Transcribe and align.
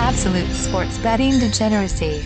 Absolute 0.00 0.48
sports 0.54 0.96
betting 0.98 1.38
degeneracy. 1.38 2.24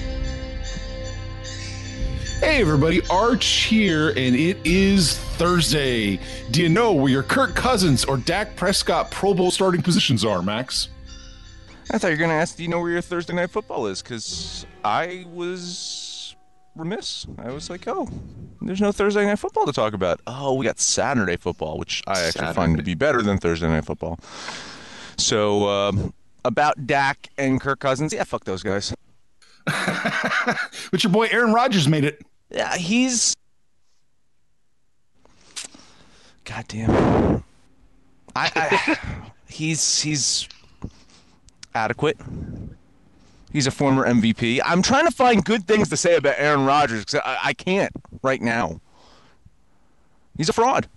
Hey 2.38 2.60
everybody, 2.60 3.02
Arch 3.10 3.44
here, 3.44 4.10
and 4.10 4.36
it 4.36 4.58
is 4.64 5.18
Thursday. 5.18 6.20
Do 6.52 6.62
you 6.62 6.68
know 6.68 6.92
where 6.92 7.10
your 7.10 7.24
Kirk 7.24 7.56
Cousins 7.56 8.04
or 8.04 8.16
Dak 8.16 8.54
Prescott 8.54 9.10
Pro 9.10 9.34
Bowl 9.34 9.50
starting 9.50 9.82
positions 9.82 10.24
are, 10.24 10.40
Max? 10.40 10.88
I 11.90 11.98
thought 11.98 12.08
you 12.08 12.12
were 12.14 12.18
going 12.18 12.30
to 12.30 12.36
ask, 12.36 12.56
do 12.56 12.62
you 12.62 12.68
know 12.68 12.80
where 12.80 12.90
your 12.90 13.00
Thursday 13.00 13.34
night 13.34 13.50
football 13.50 13.88
is? 13.88 14.02
Because 14.02 14.64
I 14.84 15.26
was 15.32 16.36
remiss. 16.76 17.26
I 17.38 17.50
was 17.50 17.68
like, 17.70 17.88
oh, 17.88 18.08
there's 18.62 18.80
no 18.80 18.92
Thursday 18.92 19.26
night 19.26 19.40
football 19.40 19.66
to 19.66 19.72
talk 19.72 19.94
about. 19.94 20.20
Oh, 20.28 20.54
we 20.54 20.64
got 20.64 20.78
Saturday 20.78 21.36
football, 21.36 21.76
which 21.76 22.02
I 22.06 22.12
actually 22.12 22.30
Saturday. 22.30 22.54
find 22.54 22.76
to 22.76 22.84
be 22.84 22.94
better 22.94 23.20
than 23.20 23.38
Thursday 23.38 23.66
night 23.66 23.84
football. 23.84 24.20
So, 25.18 25.68
um, 25.68 26.14
about 26.44 26.86
Dak 26.86 27.28
and 27.38 27.60
Kirk 27.60 27.80
Cousins, 27.80 28.12
yeah, 28.12 28.24
fuck 28.24 28.44
those 28.44 28.62
guys. 28.62 28.94
But 30.90 31.02
your 31.02 31.12
boy 31.12 31.26
Aaron 31.32 31.52
Rodgers 31.52 31.88
made 31.88 32.04
it. 32.04 32.22
Yeah, 32.50 32.76
he's. 32.76 33.34
God 36.44 36.64
damn. 36.68 37.42
I, 38.36 38.50
I 38.54 38.98
he's 39.48 40.00
he's 40.00 40.48
adequate. 41.74 42.16
He's 43.52 43.66
a 43.66 43.72
former 43.72 44.06
MVP. 44.06 44.60
I'm 44.64 44.82
trying 44.82 45.06
to 45.06 45.10
find 45.10 45.44
good 45.44 45.66
things 45.66 45.88
to 45.88 45.96
say 45.96 46.16
about 46.16 46.34
Aaron 46.38 46.64
Rodgers 46.64 47.04
because 47.04 47.20
I, 47.24 47.38
I 47.42 47.52
can't 47.54 47.90
right 48.22 48.40
now. 48.40 48.80
He's 50.36 50.48
a 50.48 50.52
fraud. 50.52 50.88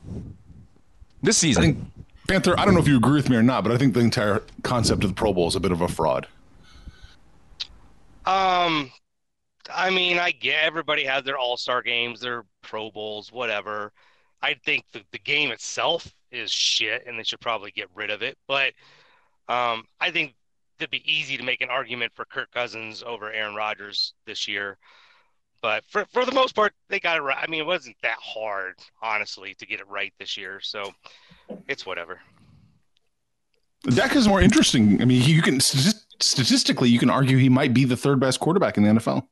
This 1.24 1.38
I 1.44 1.48
season. 1.48 1.92
Panther. 2.28 2.60
I 2.60 2.66
don't 2.66 2.74
know 2.74 2.82
if 2.82 2.88
you 2.88 2.98
agree 2.98 3.16
with 3.16 3.30
me 3.30 3.38
or 3.38 3.44
not, 3.44 3.64
but 3.64 3.72
I 3.72 3.78
think 3.78 3.94
the 3.94 4.02
entire 4.02 4.44
concept 4.64 5.04
of 5.04 5.10
the 5.10 5.16
Pro 5.16 5.34
Bowl 5.34 5.48
is 5.48 5.56
a 5.56 5.60
bit 5.60 5.72
of 5.72 5.82
a 5.82 5.88
fraud. 5.88 6.28
Um, 8.26 8.92
I 9.74 9.90
mean, 9.90 10.20
I 10.20 10.32
get 10.32 10.64
everybody 10.64 11.06
has 11.06 11.24
their 11.24 11.38
all-star 11.38 11.82
games, 11.82 12.20
their 12.20 12.44
Pro 12.62 12.92
Bowls, 12.92 13.32
whatever. 13.32 13.94
I 14.42 14.56
think 14.66 14.84
the, 14.92 15.02
the 15.12 15.20
game 15.20 15.52
itself 15.52 16.14
is 16.32 16.52
shit 16.52 17.06
and 17.08 17.18
they 17.18 17.24
should 17.24 17.40
probably 17.40 17.72
get 17.72 17.88
rid 17.96 18.10
of 18.10 18.22
it. 18.22 18.38
But 18.48 18.74
um, 19.48 19.86
I 20.02 20.12
think 20.12 20.36
it'd 20.80 20.92
be 20.92 21.10
easy 21.12 21.38
to 21.38 21.44
make 21.44 21.62
an 21.62 21.70
argument 21.70 22.12
for 22.14 22.26
Kirk 22.26 22.52
Cousins 22.52 23.02
over 23.02 23.32
Aaron 23.32 23.56
Rodgers 23.56 24.14
this 24.26 24.48
year. 24.48 24.78
But 25.62 25.84
for, 25.88 26.06
for 26.12 26.26
the 26.26 26.34
most 26.34 26.54
part, 26.54 26.74
they 26.90 27.00
got 27.00 27.18
it 27.18 27.22
right. 27.22 27.38
I 27.42 27.50
mean, 27.50 27.62
it 27.62 27.66
wasn't 27.66 27.96
that 28.04 28.18
hard, 28.22 28.76
honestly, 29.02 29.56
to 29.56 29.66
get 29.66 29.80
it 29.80 29.88
right 29.88 30.14
this 30.20 30.38
year. 30.38 30.60
So 30.62 30.94
it's 31.68 31.86
whatever. 31.86 32.20
Dak 33.84 34.16
is 34.16 34.28
more 34.28 34.42
interesting. 34.42 35.02
I 35.02 35.06
mean, 35.06 35.22
you 35.24 35.42
can 35.42 35.60
statistically, 35.60 36.90
you 36.90 37.00
can 37.00 37.10
argue 37.10 37.38
he 37.38 37.50
might 37.50 37.74
be 37.74 37.86
the 37.86 37.96
third 37.98 38.20
best 38.20 38.40
quarterback 38.40 38.78
in 38.78 38.84
the 38.84 38.90
NFL. 38.90 39.28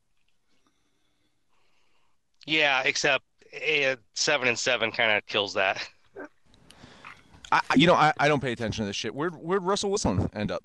Yeah, 2.45 2.83
except 2.85 3.23
eh, 3.53 3.95
seven 4.13 4.47
and 4.47 4.57
seven 4.57 4.91
kind 4.91 5.11
of 5.17 5.25
kills 5.25 5.53
that. 5.55 5.87
I, 7.51 7.61
I- 7.69 7.75
you 7.75 7.87
know, 7.87 7.95
I, 7.95 8.13
I 8.19 8.27
don't 8.27 8.41
pay 8.41 8.51
attention 8.51 8.83
to 8.83 8.87
this 8.87 8.95
shit. 8.95 9.13
Where'd, 9.15 9.35
where'd 9.35 9.63
Russell 9.63 9.89
Wilson 9.89 10.29
end 10.33 10.51
up? 10.51 10.63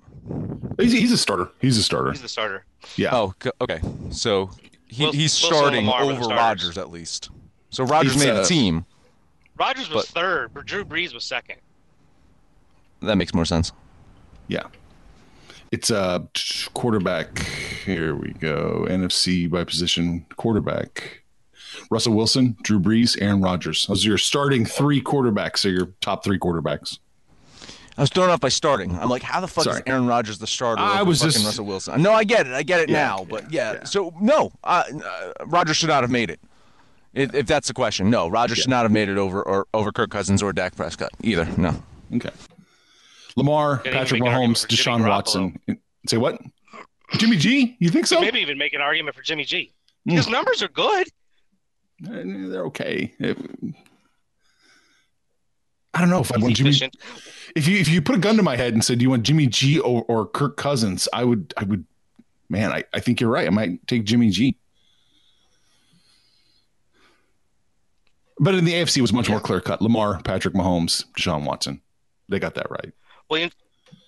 He's, 0.78 0.92
he's 0.92 1.12
a 1.12 1.18
starter. 1.18 1.50
He's 1.60 1.76
a 1.78 1.82
starter. 1.82 2.10
He's 2.12 2.22
the 2.22 2.28
starter. 2.28 2.64
Yeah. 2.96 3.10
Oh, 3.12 3.34
okay. 3.60 3.80
So 4.10 4.50
he, 4.86 5.04
Wilson- 5.04 5.20
he's 5.20 5.32
starting 5.32 5.86
Lamar 5.86 6.06
were 6.06 6.12
the 6.12 6.18
over 6.18 6.24
starters. 6.24 6.38
Rodgers 6.38 6.78
at 6.78 6.90
least. 6.90 7.30
So 7.70 7.84
Rodgers 7.84 8.14
He's, 8.14 8.24
made 8.26 8.34
the 8.34 8.44
team. 8.44 8.84
Rodgers 9.60 9.90
was 9.90 10.06
But- 10.06 10.20
third, 10.20 10.54
but 10.54 10.64
Drew 10.66 10.84
Brees 10.84 11.12
was 11.12 11.24
second. 11.24 11.56
That 13.02 13.16
makes 13.16 13.34
more 13.34 13.44
sense. 13.44 13.72
Yeah. 14.48 14.64
It's 15.70 15.90
a 15.90 16.26
quarterback. 16.74 17.38
Here 17.84 18.14
we 18.16 18.30
go. 18.32 18.86
NFC 18.90 19.46
by 19.48 19.62
position 19.64 20.26
quarterback. 20.36 21.22
Russell 21.90 22.14
Wilson, 22.14 22.56
Drew 22.62 22.80
Brees, 22.80 23.16
Aaron 23.20 23.40
Rodgers. 23.42 23.86
Those 23.86 24.04
are 24.04 24.08
your 24.08 24.18
starting 24.18 24.64
three 24.64 25.00
quarterbacks. 25.00 25.64
Are 25.64 25.68
your 25.70 25.86
top 26.00 26.24
three 26.24 26.38
quarterbacks. 26.38 26.98
I 27.96 28.00
was 28.02 28.10
thrown 28.10 28.30
off 28.30 28.40
by 28.40 28.48
starting. 28.48 28.98
I'm 28.98 29.08
like, 29.10 29.22
how 29.22 29.40
the 29.40 29.46
fuck 29.48 29.64
Sorry. 29.64 29.76
is 29.76 29.82
Aaron 29.86 30.06
Rodgers 30.06 30.38
the 30.38 30.46
starter? 30.46 30.80
I 30.82 31.02
was 31.02 31.18
fucking 31.20 31.32
just- 31.32 31.44
Russell 31.44 31.66
Wilson. 31.66 32.02
No, 32.02 32.12
I 32.12 32.24
get 32.24 32.46
it. 32.46 32.54
I 32.54 32.62
get 32.62 32.80
it 32.80 32.88
Yeah, 32.88 32.96
now. 33.08 33.18
yeah, 33.20 33.24
but 33.28 33.52
yeah, 33.52 33.72
yeah. 33.74 33.84
so 33.84 34.12
no, 34.20 34.50
uh, 34.64 34.84
uh, 35.04 35.32
Rodgers 35.46 35.76
should 35.76 35.90
not 35.90 36.02
have 36.02 36.10
made 36.10 36.30
it. 36.30 36.40
If, 37.12 37.34
if 37.34 37.46
that's 37.46 37.66
the 37.68 37.74
question, 37.74 38.08
no, 38.10 38.28
Rodgers 38.28 38.58
should 38.58 38.68
not 38.70 38.82
have 38.84 38.92
made 38.92 39.08
it 39.08 39.18
over 39.18 39.42
or 39.42 39.66
over 39.74 39.90
Kirk 39.90 40.10
Cousins 40.10 40.42
or 40.42 40.52
Dak 40.52 40.76
Prescott 40.76 41.10
either. 41.22 41.44
No. 41.56 41.82
Okay. 42.14 42.30
Lamar, 43.36 43.78
Couldn't 43.78 43.92
Patrick 43.98 44.20
make 44.22 44.30
an 44.32 44.36
Mahomes, 44.52 44.66
Deshaun 44.66 45.06
Watson. 45.08 45.58
Say 46.06 46.16
what? 46.18 46.40
Jimmy 47.14 47.36
G? 47.36 47.76
You 47.80 47.88
think 47.90 48.06
so? 48.06 48.20
Maybe 48.20 48.40
even 48.40 48.58
make 48.58 48.72
an 48.74 48.80
argument 48.80 49.16
for 49.16 49.22
Jimmy 49.22 49.44
G. 49.44 49.72
Hmm. 50.04 50.12
His 50.12 50.28
numbers 50.28 50.62
are 50.62 50.68
good. 50.68 51.06
Eh, 52.08 52.22
They're 52.48 52.64
okay. 52.66 53.12
I 55.92 56.00
don't 56.00 56.10
know 56.10 56.20
if 56.20 56.32
I 56.32 56.38
want 56.38 56.54
Jimmy. 56.54 56.70
efficient. 56.70 56.96
If 57.56 57.66
you 57.66 57.78
if 57.78 57.88
you 57.88 58.00
put 58.00 58.14
a 58.14 58.18
gun 58.18 58.36
to 58.36 58.42
my 58.42 58.56
head 58.56 58.72
and 58.74 58.84
said, 58.84 58.98
"Do 58.98 59.02
you 59.02 59.10
want 59.10 59.24
Jimmy 59.24 59.48
G 59.48 59.80
or, 59.80 60.04
or 60.06 60.24
Kirk 60.26 60.56
Cousins?" 60.56 61.08
I 61.12 61.24
would 61.24 61.52
I 61.56 61.64
would. 61.64 61.84
Man, 62.48 62.72
I, 62.72 62.84
I 62.92 63.00
think 63.00 63.20
you're 63.20 63.30
right. 63.30 63.46
I 63.46 63.50
might 63.50 63.86
take 63.86 64.04
Jimmy 64.04 64.30
G. 64.30 64.56
But 68.42 68.54
in 68.54 68.64
the 68.64 68.72
AFC, 68.72 68.96
it 68.98 69.02
was 69.02 69.12
much 69.12 69.28
more 69.28 69.38
clear 69.38 69.60
cut. 69.60 69.82
Lamar, 69.82 70.20
Patrick 70.22 70.54
Mahomes, 70.54 71.04
Deshaun 71.16 71.44
Watson. 71.44 71.82
They 72.28 72.38
got 72.38 72.54
that 72.54 72.70
right. 72.70 72.92
Well, 73.28 73.40
you- 73.40 73.50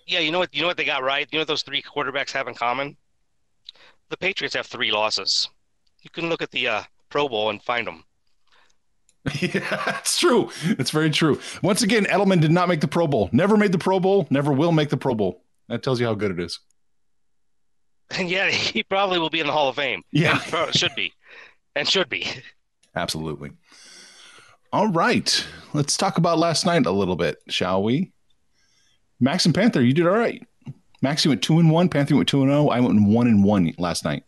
yeah, 0.06 0.18
you 0.20 0.32
know 0.32 0.38
what? 0.40 0.52
You 0.54 0.62
know 0.62 0.66
what 0.68 0.76
they 0.76 0.84
got 0.84 1.02
right. 1.04 1.28
You 1.30 1.38
know 1.38 1.42
what 1.42 1.48
those 1.48 1.62
three 1.62 1.82
quarterbacks 1.82 2.32
have 2.32 2.48
in 2.48 2.54
common? 2.54 2.96
The 4.08 4.16
Patriots 4.16 4.54
have 4.56 4.66
three 4.66 4.90
losses. 4.90 5.48
You 6.02 6.10
can 6.10 6.28
look 6.28 6.42
at 6.42 6.50
the 6.50 6.66
uh, 6.66 6.82
Pro 7.08 7.28
Bowl 7.28 7.50
and 7.50 7.62
find 7.62 7.86
them. 7.86 8.04
Yeah, 9.40 9.98
it's 10.00 10.18
true. 10.18 10.50
It's 10.64 10.90
very 10.90 11.08
true. 11.10 11.38
Once 11.62 11.82
again, 11.82 12.06
Edelman 12.06 12.40
did 12.40 12.50
not 12.50 12.68
make 12.68 12.80
the 12.80 12.88
Pro 12.88 13.06
Bowl. 13.06 13.28
Never 13.30 13.56
made 13.56 13.70
the 13.70 13.78
Pro 13.78 14.00
Bowl. 14.00 14.26
Never 14.30 14.52
will 14.52 14.72
make 14.72 14.88
the 14.88 14.96
Pro 14.96 15.14
Bowl. 15.14 15.44
That 15.68 15.84
tells 15.84 16.00
you 16.00 16.06
how 16.06 16.14
good 16.14 16.32
it 16.32 16.40
is. 16.40 16.58
And 18.18 18.28
yet 18.28 18.50
he 18.52 18.82
probably 18.82 19.18
will 19.18 19.30
be 19.30 19.40
in 19.40 19.46
the 19.46 19.52
Hall 19.54 19.68
of 19.70 19.76
Fame. 19.76 20.02
Yeah. 20.12 20.38
And 20.52 20.74
should 20.74 20.94
be. 20.94 21.14
And 21.74 21.88
should 21.88 22.10
be. 22.10 22.26
Absolutely. 22.94 23.52
All 24.72 24.88
right. 24.88 25.44
Let's 25.74 25.96
talk 25.96 26.18
about 26.18 26.38
last 26.38 26.64
night 26.64 26.86
a 26.86 26.90
little 26.90 27.16
bit, 27.16 27.42
shall 27.48 27.82
we? 27.82 28.12
Max 29.20 29.44
and 29.44 29.54
Panther, 29.54 29.82
you 29.82 29.92
did 29.92 30.06
all 30.06 30.16
right. 30.16 30.42
Max, 31.02 31.24
you 31.24 31.30
went 31.30 31.42
two 31.42 31.58
and 31.58 31.70
one. 31.70 31.88
Panther 31.88 32.16
went 32.16 32.28
two 32.28 32.42
and 32.42 32.50
zero. 32.50 32.68
I 32.68 32.80
went 32.80 33.00
one 33.06 33.26
and 33.26 33.44
one 33.44 33.72
last 33.78 34.04
night. 34.04 34.24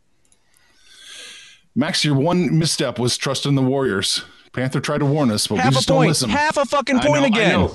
Max, 1.74 2.04
your 2.04 2.14
one 2.14 2.58
misstep 2.58 2.98
was 2.98 3.16
trusting 3.16 3.54
the 3.54 3.62
Warriors. 3.62 4.24
Panther 4.52 4.80
tried 4.80 4.98
to 4.98 5.06
warn 5.06 5.30
us, 5.30 5.46
but 5.46 5.54
we 5.56 5.60
Half 5.60 5.72
a 5.72 5.74
just 5.74 5.88
don't 5.88 6.06
listen. 6.06 6.30
Half 6.30 6.56
a 6.56 6.64
fucking 6.64 6.98
I 6.98 7.06
point 7.06 7.20
know, 7.20 7.24
I 7.24 7.26
again. 7.26 7.50
know. 7.50 7.74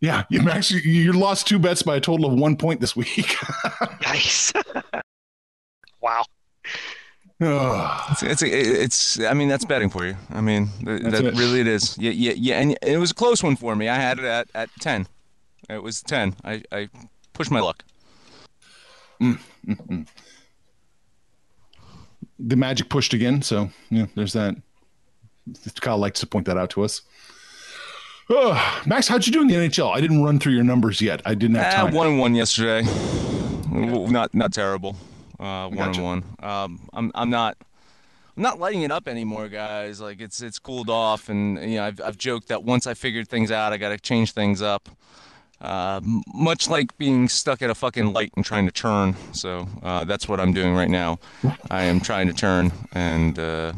Yeah, 0.00 0.24
you 0.30 0.42
Max, 0.42 0.70
you, 0.70 0.80
you 0.80 1.12
lost 1.12 1.46
two 1.46 1.58
bets 1.58 1.82
by 1.82 1.96
a 1.96 2.00
total 2.00 2.26
of 2.26 2.38
one 2.38 2.56
point 2.56 2.80
this 2.80 2.96
week. 2.96 3.36
Nice. 4.02 4.52
wow. 6.00 6.24
It's, 7.44 8.22
it's, 8.22 8.42
it's, 8.42 9.20
I 9.20 9.34
mean, 9.34 9.48
that's 9.48 9.64
betting 9.64 9.90
for 9.90 10.06
you. 10.06 10.16
I 10.30 10.40
mean, 10.40 10.68
th- 10.84 11.02
that 11.02 11.24
it. 11.24 11.34
really 11.34 11.60
it 11.60 11.66
is. 11.66 11.96
Yeah, 11.98 12.10
yeah, 12.12 12.32
yeah. 12.36 12.60
And 12.60 12.76
it 12.82 12.98
was 12.98 13.10
a 13.10 13.14
close 13.14 13.42
one 13.42 13.56
for 13.56 13.74
me. 13.76 13.88
I 13.88 13.96
had 13.96 14.18
it 14.18 14.24
at, 14.24 14.48
at 14.54 14.70
10. 14.80 15.06
It 15.70 15.82
was 15.82 16.02
10. 16.02 16.36
I, 16.44 16.62
I 16.70 16.88
pushed 17.32 17.50
my 17.50 17.60
luck. 17.60 17.84
Mm, 19.20 19.38
mm, 19.66 19.86
mm. 19.86 20.06
the 22.38 22.56
Magic 22.56 22.88
pushed 22.88 23.14
again, 23.14 23.40
so 23.42 23.70
yeah, 23.90 24.06
there's 24.14 24.32
that. 24.32 24.56
Kyle 25.80 25.98
likes 25.98 26.20
to 26.20 26.26
point 26.26 26.46
that 26.46 26.56
out 26.56 26.70
to 26.70 26.82
us. 26.84 27.02
Ugh. 28.30 28.86
Max, 28.86 29.08
how'd 29.08 29.26
you 29.26 29.32
do 29.32 29.42
in 29.42 29.48
the 29.48 29.54
NHL? 29.54 29.94
I 29.94 30.00
didn't 30.00 30.22
run 30.22 30.38
through 30.38 30.52
your 30.54 30.64
numbers 30.64 31.00
yet. 31.00 31.20
I 31.24 31.34
didn't 31.34 31.56
have 31.56 31.72
Ah, 31.74 31.84
time. 31.86 31.94
one 31.94 32.06
and 32.06 32.18
one 32.18 32.34
yesterday. 32.34 32.82
W- 33.72 34.08
Not 34.10 34.32
not 34.34 34.52
terrible. 34.52 34.96
Uh, 35.42 35.68
one 35.68 35.76
Gotcha. 35.76 36.00
and 36.00 36.04
one. 36.04 36.24
Um, 36.40 36.88
I'm 36.92 37.10
I'm 37.16 37.30
not 37.30 37.56
I'm 38.36 38.42
not 38.42 38.60
lighting 38.60 38.82
it 38.82 38.92
up 38.92 39.08
anymore, 39.08 39.48
guys. 39.48 40.00
Like 40.00 40.20
it's 40.20 40.40
it's 40.40 40.60
cooled 40.60 40.88
off, 40.88 41.28
and 41.28 41.58
you 41.58 41.76
know 41.76 41.84
I've 41.84 42.00
I've 42.00 42.16
joked 42.16 42.48
that 42.48 42.62
once 42.62 42.86
I 42.86 42.94
figured 42.94 43.28
things 43.28 43.50
out, 43.50 43.72
I 43.72 43.76
got 43.76 43.88
to 43.88 43.98
change 43.98 44.32
things 44.32 44.62
up. 44.62 44.88
Uh, 45.60 46.00
much 46.34 46.68
like 46.68 46.96
being 46.98 47.28
stuck 47.28 47.62
at 47.62 47.70
a 47.70 47.74
fucking 47.74 48.12
light 48.12 48.32
and 48.36 48.44
trying 48.44 48.66
to 48.66 48.72
turn. 48.72 49.16
So 49.32 49.68
uh, 49.82 50.04
that's 50.04 50.28
what 50.28 50.40
I'm 50.40 50.52
doing 50.52 50.74
right 50.74 50.90
now. 50.90 51.18
I 51.70 51.84
am 51.84 52.00
trying 52.00 52.26
to 52.28 52.32
turn, 52.32 52.72
and 52.92 53.38
uh, 53.38 53.72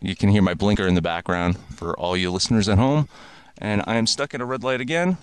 you 0.00 0.16
can 0.16 0.28
hear 0.30 0.42
my 0.42 0.54
blinker 0.54 0.86
in 0.86 0.94
the 0.94 1.02
background 1.02 1.58
for 1.76 1.98
all 1.98 2.16
you 2.16 2.30
listeners 2.30 2.68
at 2.68 2.78
home. 2.78 3.08
And 3.58 3.82
I 3.86 3.96
am 3.96 4.06
stuck 4.06 4.34
at 4.34 4.40
a 4.40 4.44
red 4.44 4.64
light 4.64 4.80
again. 4.80 5.18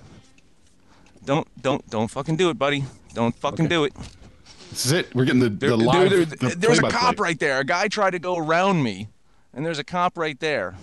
Don't 1.26 1.48
don't 1.62 1.88
don't 1.90 2.08
fucking 2.08 2.36
do 2.36 2.50
it, 2.50 2.58
buddy. 2.58 2.86
Don't 3.14 3.36
fucking 3.36 3.68
do 3.68 3.84
it. 3.84 3.94
This 4.70 4.86
is 4.86 4.92
it. 4.92 5.14
We're 5.16 5.26
getting 5.26 5.40
the, 5.42 5.50
There- 5.50 5.70
the 5.70 5.78
live. 5.78 6.10
there- 6.10 6.26
the 6.26 6.36
there's 6.56 6.78
a 6.78 6.82
play-by-play. 6.82 6.90
cop 6.92 7.20
right 7.20 7.40
there. 7.40 7.60
A 7.60 7.64
guy 7.64 7.88
tried 7.88 8.12
to 8.12 8.20
go 8.20 8.38
around 8.38 8.84
me, 8.84 9.08
and 9.54 9.66
there's 9.66 9.80
a 9.80 9.84
cop 9.84 10.18
right 10.18 10.40
there. 10.40 10.76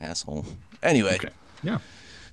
Asshole. 0.00 0.44
Anyway, 0.82 1.14
Okay. 1.14 1.28
Yeah. 1.62 1.78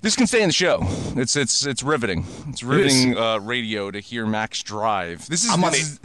this 0.02 0.16
can 0.16 0.28
stay 0.28 0.42
in 0.42 0.50
the 0.50 0.54
show. 0.54 0.80
It's 1.16 1.36
it's 1.36 1.66
it's 1.66 1.84
riveting. 1.84 2.26
It's 2.50 2.64
riveting 2.64 3.18
uh, 3.18 3.40
radio 3.40 3.92
to 3.92 4.00
hear 4.00 4.26
Max 4.26 4.62
drive. 4.64 5.28
This 5.30 5.44
is 5.46 5.56
this, 5.56 5.74
it. 5.74 5.80
is 5.82 6.00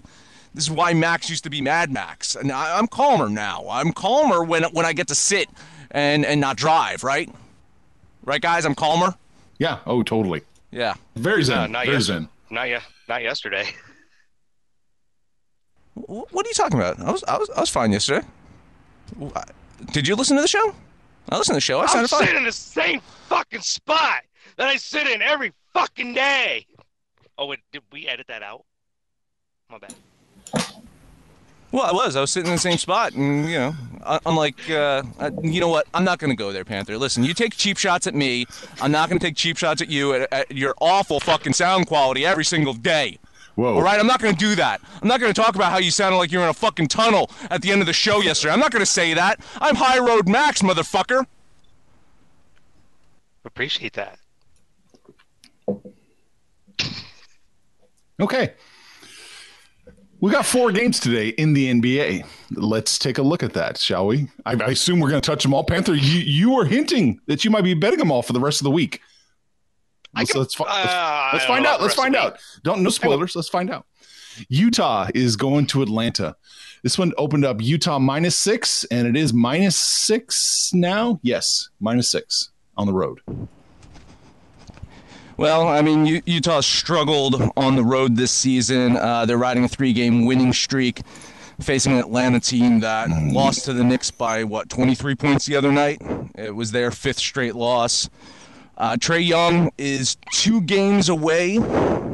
this 0.55 0.65
is 0.65 0.71
why 0.71 0.95
Max 0.95 1.29
used 1.29 1.45
to 1.45 1.51
be 1.51 1.61
Mad 1.61 1.91
Max, 1.91 2.37
and 2.37 2.53
I, 2.53 2.79
I'm 2.79 2.87
calmer 2.87 3.29
now. 3.29 3.65
I'm 3.69 3.93
calmer 3.93 4.45
when 4.45 4.65
when 4.65 4.87
I 4.87 4.93
get 4.93 5.09
to 5.09 5.15
sit 5.15 5.49
and 5.91 6.25
and 6.25 6.41
not 6.41 6.57
drive. 6.57 7.03
Right, 7.03 7.29
right, 8.25 8.41
guys. 8.41 8.65
I'm 8.65 8.75
calmer. 8.75 9.15
Yeah. 9.59 9.79
Oh, 9.87 10.03
totally. 10.03 10.43
Yeah. 10.71 10.95
Very 11.17 11.43
zen. 11.43 11.59
Uh, 11.59 11.67
not 11.69 11.85
Very 11.87 11.97
yet. 11.97 12.03
zen. 12.03 12.29
Not 12.51 12.69
yet. 12.69 12.83
Not 13.09 13.23
yesterday. 13.23 13.69
What 15.95 16.47
are 16.47 16.49
you 16.49 16.55
talking 16.55 16.79
about? 16.79 17.01
I 17.01 17.11
was 17.11 17.25
I 17.25 17.39
was 17.39 17.49
I 17.51 17.61
was 17.61 17.71
fine 17.71 17.93
yesterday. 17.93 18.27
Did 19.93 20.07
you 20.07 20.15
listen 20.15 20.37
to 20.37 20.43
the 20.43 20.49
show? 20.49 20.75
I 21.31 21.39
listened 21.39 21.55
to 21.55 21.57
the 21.57 21.61
show. 21.61 21.79
I 21.79 21.83
I'm 21.83 21.89
sounded 21.89 22.09
fine. 22.09 22.21
sitting 22.21 22.37
in 22.37 22.45
the 22.45 22.53
same 22.53 23.01
fucking 23.29 23.61
spot 23.63 24.23
that 24.57 24.69
I 24.69 24.77
sit 24.77 25.07
in 25.07 25.23
every 25.23 25.53
fucking 25.73 26.15
day. 26.15 26.67
Oh, 27.39 27.47
wait, 27.47 27.61
did 27.73 27.83
we 27.93 28.07
edit 28.07 28.27
that 28.29 28.43
out? 28.43 28.65
My 29.71 29.79
bad. 29.79 29.95
Well, 31.73 31.85
I 31.85 31.93
was. 31.93 32.17
I 32.17 32.21
was 32.21 32.31
sitting 32.31 32.49
in 32.49 32.55
the 32.55 32.61
same 32.61 32.79
spot, 32.79 33.13
and 33.13 33.49
you 33.49 33.59
know, 33.59 33.75
un- 34.05 34.21
unlike, 34.25 34.71
uh, 34.71 35.03
uh, 35.19 35.31
you 35.43 35.61
know 35.61 35.69
what? 35.69 35.87
I'm 35.93 36.05
not 36.05 36.19
going 36.19 36.31
to 36.31 36.37
go 36.37 36.53
there, 36.53 36.65
Panther. 36.65 36.97
Listen, 36.97 37.25
you 37.25 37.35
take 37.35 37.57
cheap 37.57 37.77
shots 37.77 38.07
at 38.07 38.15
me. 38.15 38.47
I'm 38.81 38.93
not 38.93 39.09
going 39.09 39.19
to 39.19 39.27
take 39.27 39.37
cheap 39.37 39.57
shots 39.57 39.83
at 39.83 39.91
you 39.91 40.15
at, 40.15 40.33
at 40.33 40.51
your 40.53 40.75
awful 40.81 41.21
fucking 41.21 41.53
sound 41.53 41.87
quality 41.87 42.25
every 42.25 42.45
single 42.45 42.73
day. 42.73 43.19
Whoa. 43.57 43.75
All 43.75 43.83
right, 43.83 43.99
I'm 43.99 44.07
not 44.07 44.21
going 44.21 44.35
to 44.35 44.39
do 44.39 44.55
that. 44.57 44.81
I'm 45.03 45.09
not 45.09 45.19
going 45.19 45.33
to 45.33 45.41
talk 45.41 45.55
about 45.55 45.73
how 45.73 45.79
you 45.79 45.91
sounded 45.91 46.19
like 46.19 46.31
you 46.31 46.39
were 46.39 46.45
in 46.45 46.51
a 46.51 46.55
fucking 46.55 46.89
tunnel 46.89 47.31
at 47.51 47.63
the 47.63 47.73
end 47.73 47.81
of 47.81 47.87
the 47.87 47.93
show 47.93 48.21
yesterday. 48.21 48.53
I'm 48.53 48.61
not 48.61 48.71
going 48.71 48.81
to 48.85 48.91
say 48.91 49.15
that. 49.15 49.41
I'm 49.61 49.75
High 49.75 49.99
Road 49.99 50.29
Max, 50.29 50.61
motherfucker. 50.63 51.25
Appreciate 53.47 53.95
that. 53.95 54.19
Okay. 58.21 58.55
We 60.27 60.33
got 60.33 60.45
four 60.45 60.73
games 60.73 60.99
today 60.99 61.29
in 61.29 61.53
the 61.53 61.73
NBA. 61.73 62.27
Let's 62.51 62.99
take 62.99 63.19
a 63.19 63.23
look 63.23 63.45
at 63.45 63.53
that, 63.53 63.79
shall 63.79 64.09
we? 64.09 64.27
I, 64.45 64.55
I 64.55 64.71
assume 64.71 64.99
we're 64.99 65.09
going 65.09 65.23
to 65.23 65.25
touch 65.25 65.45
them 65.45 65.55
all. 65.55 65.63
Panther, 65.63 65.95
you, 65.95 66.19
you 66.19 66.53
were 66.53 66.65
hinting 66.65 67.21
that 67.27 67.45
you 67.45 67.51
might 67.53 67.63
be 67.63 67.75
betting 67.75 68.01
them 68.01 68.11
all 68.11 68.23
for 68.23 68.33
the 68.33 68.41
rest 68.41 68.61
of 68.61 68.65
the 68.65 68.73
week. 68.73 69.01
Let's, 70.17 70.33
can- 70.33 70.41
let's, 70.41 70.61
uh, 70.61 70.65
let's, 70.65 71.33
let's 71.35 71.45
find 71.45 71.65
out. 71.65 71.81
Let's 71.81 71.95
find 71.95 72.17
out. 72.17 72.41
Don't 72.65 72.83
no 72.83 72.91
spoilers. 72.91 73.37
Let's 73.37 73.49
find 73.49 73.71
out. 73.71 73.87
Utah 74.49 75.07
is 75.15 75.37
going 75.37 75.69
to 75.69 75.83
Atlanta. 75.83 76.35
This 76.83 76.99
one 76.99 77.13
opened 77.19 77.45
up 77.45 77.63
Utah 77.63 78.01
minus 78.01 78.37
six, 78.37 78.83
and 78.87 79.07
it 79.07 79.17
is 79.17 79.33
minus 79.33 79.77
six 79.79 80.73
now. 80.75 81.21
Yes, 81.23 81.69
minus 81.79 82.11
six 82.11 82.51
on 82.77 82.89
the 82.89 82.93
road. 82.93 83.21
Well, 85.39 85.69
I 85.69 85.83
mean, 85.83 86.23
Utah 86.25 86.61
struggled 86.61 87.51
on 87.59 87.77
the 87.77 87.85
road 87.85 88.17
this 88.17 88.33
season. 88.33 88.97
Uh, 88.97 89.27
they're 89.27 89.37
riding 89.37 89.65
a 89.65 89.69
three-game 89.69 90.25
winning 90.25 90.55
streak, 90.55 91.03
facing 91.61 91.93
an 91.93 91.99
Atlanta 91.99 92.41
team 92.41 92.81
that 92.81 93.11
lost 93.11 93.67
to 93.67 93.75
the 93.75 93.85
Knicks 93.85 94.11
by 94.11 94.45
what 94.45 94.71
23 94.71 95.15
points 95.15 95.45
the 95.45 95.55
other 95.55 95.71
night. 95.71 96.01
It 96.37 96.55
was 96.55 96.73
their 96.73 96.91
fifth 96.91 97.19
straight 97.19 97.55
loss. 97.55 98.09
Uh, 98.79 98.97
Trae 98.97 99.27
Young 99.27 99.71
is 99.77 100.17
two 100.33 100.63
games 100.63 101.11
away 101.11 101.57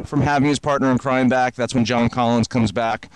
from 0.04 0.20
having 0.20 0.48
his 0.48 0.58
partner 0.58 0.90
in 0.90 0.98
crime 0.98 1.28
back. 1.28 1.54
That's 1.54 1.76
when 1.76 1.84
John 1.84 2.08
Collins 2.08 2.48
comes 2.48 2.72
back. 2.72 3.08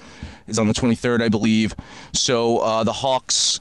Is 0.47 0.61
on 0.61 0.69
the 0.69 0.75
23rd, 0.75 1.21
I 1.21 1.29
believe. 1.29 1.75
So 2.13 2.59
uh, 2.59 2.85
the 2.85 2.93
Hawks 2.93 3.61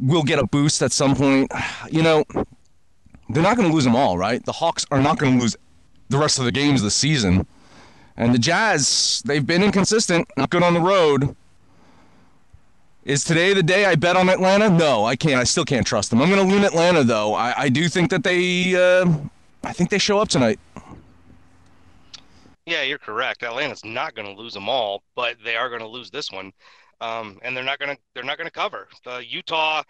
will 0.00 0.24
get 0.24 0.40
a 0.40 0.46
boost 0.48 0.82
at 0.82 0.90
some 0.90 1.14
point. 1.14 1.52
You 1.90 2.02
know, 2.02 2.24
they're 3.34 3.42
not 3.42 3.56
going 3.56 3.68
to 3.68 3.74
lose 3.74 3.84
them 3.84 3.96
all, 3.96 4.18
right? 4.18 4.44
The 4.44 4.52
Hawks 4.52 4.86
are 4.90 5.00
not 5.00 5.18
going 5.18 5.36
to 5.36 5.42
lose 5.42 5.56
the 6.08 6.18
rest 6.18 6.38
of 6.38 6.44
the 6.44 6.52
games 6.52 6.82
this 6.82 6.94
season. 6.94 7.46
And 8.16 8.34
the 8.34 8.38
Jazz, 8.38 9.22
they've 9.24 9.46
been 9.46 9.62
inconsistent, 9.62 10.28
not 10.36 10.50
good 10.50 10.62
on 10.62 10.74
the 10.74 10.80
road. 10.80 11.34
Is 13.04 13.24
today 13.24 13.54
the 13.54 13.62
day 13.62 13.86
I 13.86 13.94
bet 13.94 14.16
on 14.16 14.28
Atlanta? 14.28 14.68
No, 14.68 15.06
I 15.06 15.16
can't. 15.16 15.40
I 15.40 15.44
still 15.44 15.64
can't 15.64 15.86
trust 15.86 16.10
them. 16.10 16.20
I'm 16.20 16.28
going 16.28 16.46
to 16.46 16.54
lean 16.54 16.64
Atlanta, 16.64 17.02
though. 17.02 17.34
I, 17.34 17.62
I 17.62 17.68
do 17.70 17.88
think 17.88 18.10
that 18.10 18.22
they, 18.22 18.74
uh, 18.74 19.10
I 19.64 19.72
think 19.72 19.88
they 19.88 19.98
show 19.98 20.18
up 20.18 20.28
tonight. 20.28 20.60
Yeah, 22.66 22.82
you're 22.82 22.98
correct. 22.98 23.42
Atlanta's 23.42 23.84
not 23.84 24.14
going 24.14 24.28
to 24.28 24.40
lose 24.40 24.54
them 24.54 24.68
all, 24.68 25.02
but 25.16 25.36
they 25.42 25.56
are 25.56 25.68
going 25.68 25.80
to 25.80 25.88
lose 25.88 26.10
this 26.10 26.30
one, 26.30 26.52
um, 27.00 27.38
and 27.42 27.56
they're 27.56 27.64
not 27.64 27.78
going 27.78 27.96
to 27.96 28.00
they're 28.14 28.22
not 28.22 28.36
going 28.36 28.46
to 28.46 28.52
cover. 28.52 28.86
Uh, 29.06 29.20
Utah, 29.26 29.82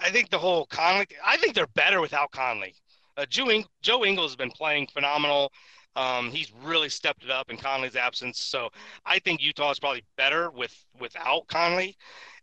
I 0.00 0.10
think 0.10 0.30
the 0.30 0.38
whole 0.38 0.66
Conley. 0.66 1.06
I 1.24 1.36
think 1.36 1.54
they're 1.54 1.66
better 1.68 2.00
without 2.00 2.30
Conley. 2.30 2.74
Uh, 3.16 3.26
Joe, 3.28 3.62
Joe 3.82 4.04
Ingles 4.04 4.32
has 4.32 4.36
been 4.36 4.50
playing 4.50 4.86
phenomenal. 4.88 5.52
Um, 5.96 6.30
he's 6.30 6.52
really 6.62 6.88
stepped 6.88 7.24
it 7.24 7.30
up 7.30 7.50
in 7.50 7.56
Conley's 7.56 7.96
absence. 7.96 8.40
So 8.40 8.70
I 9.04 9.18
think 9.18 9.42
Utah 9.42 9.70
is 9.70 9.80
probably 9.80 10.04
better 10.16 10.50
with 10.50 10.74
without 11.00 11.46
Conley, 11.48 11.96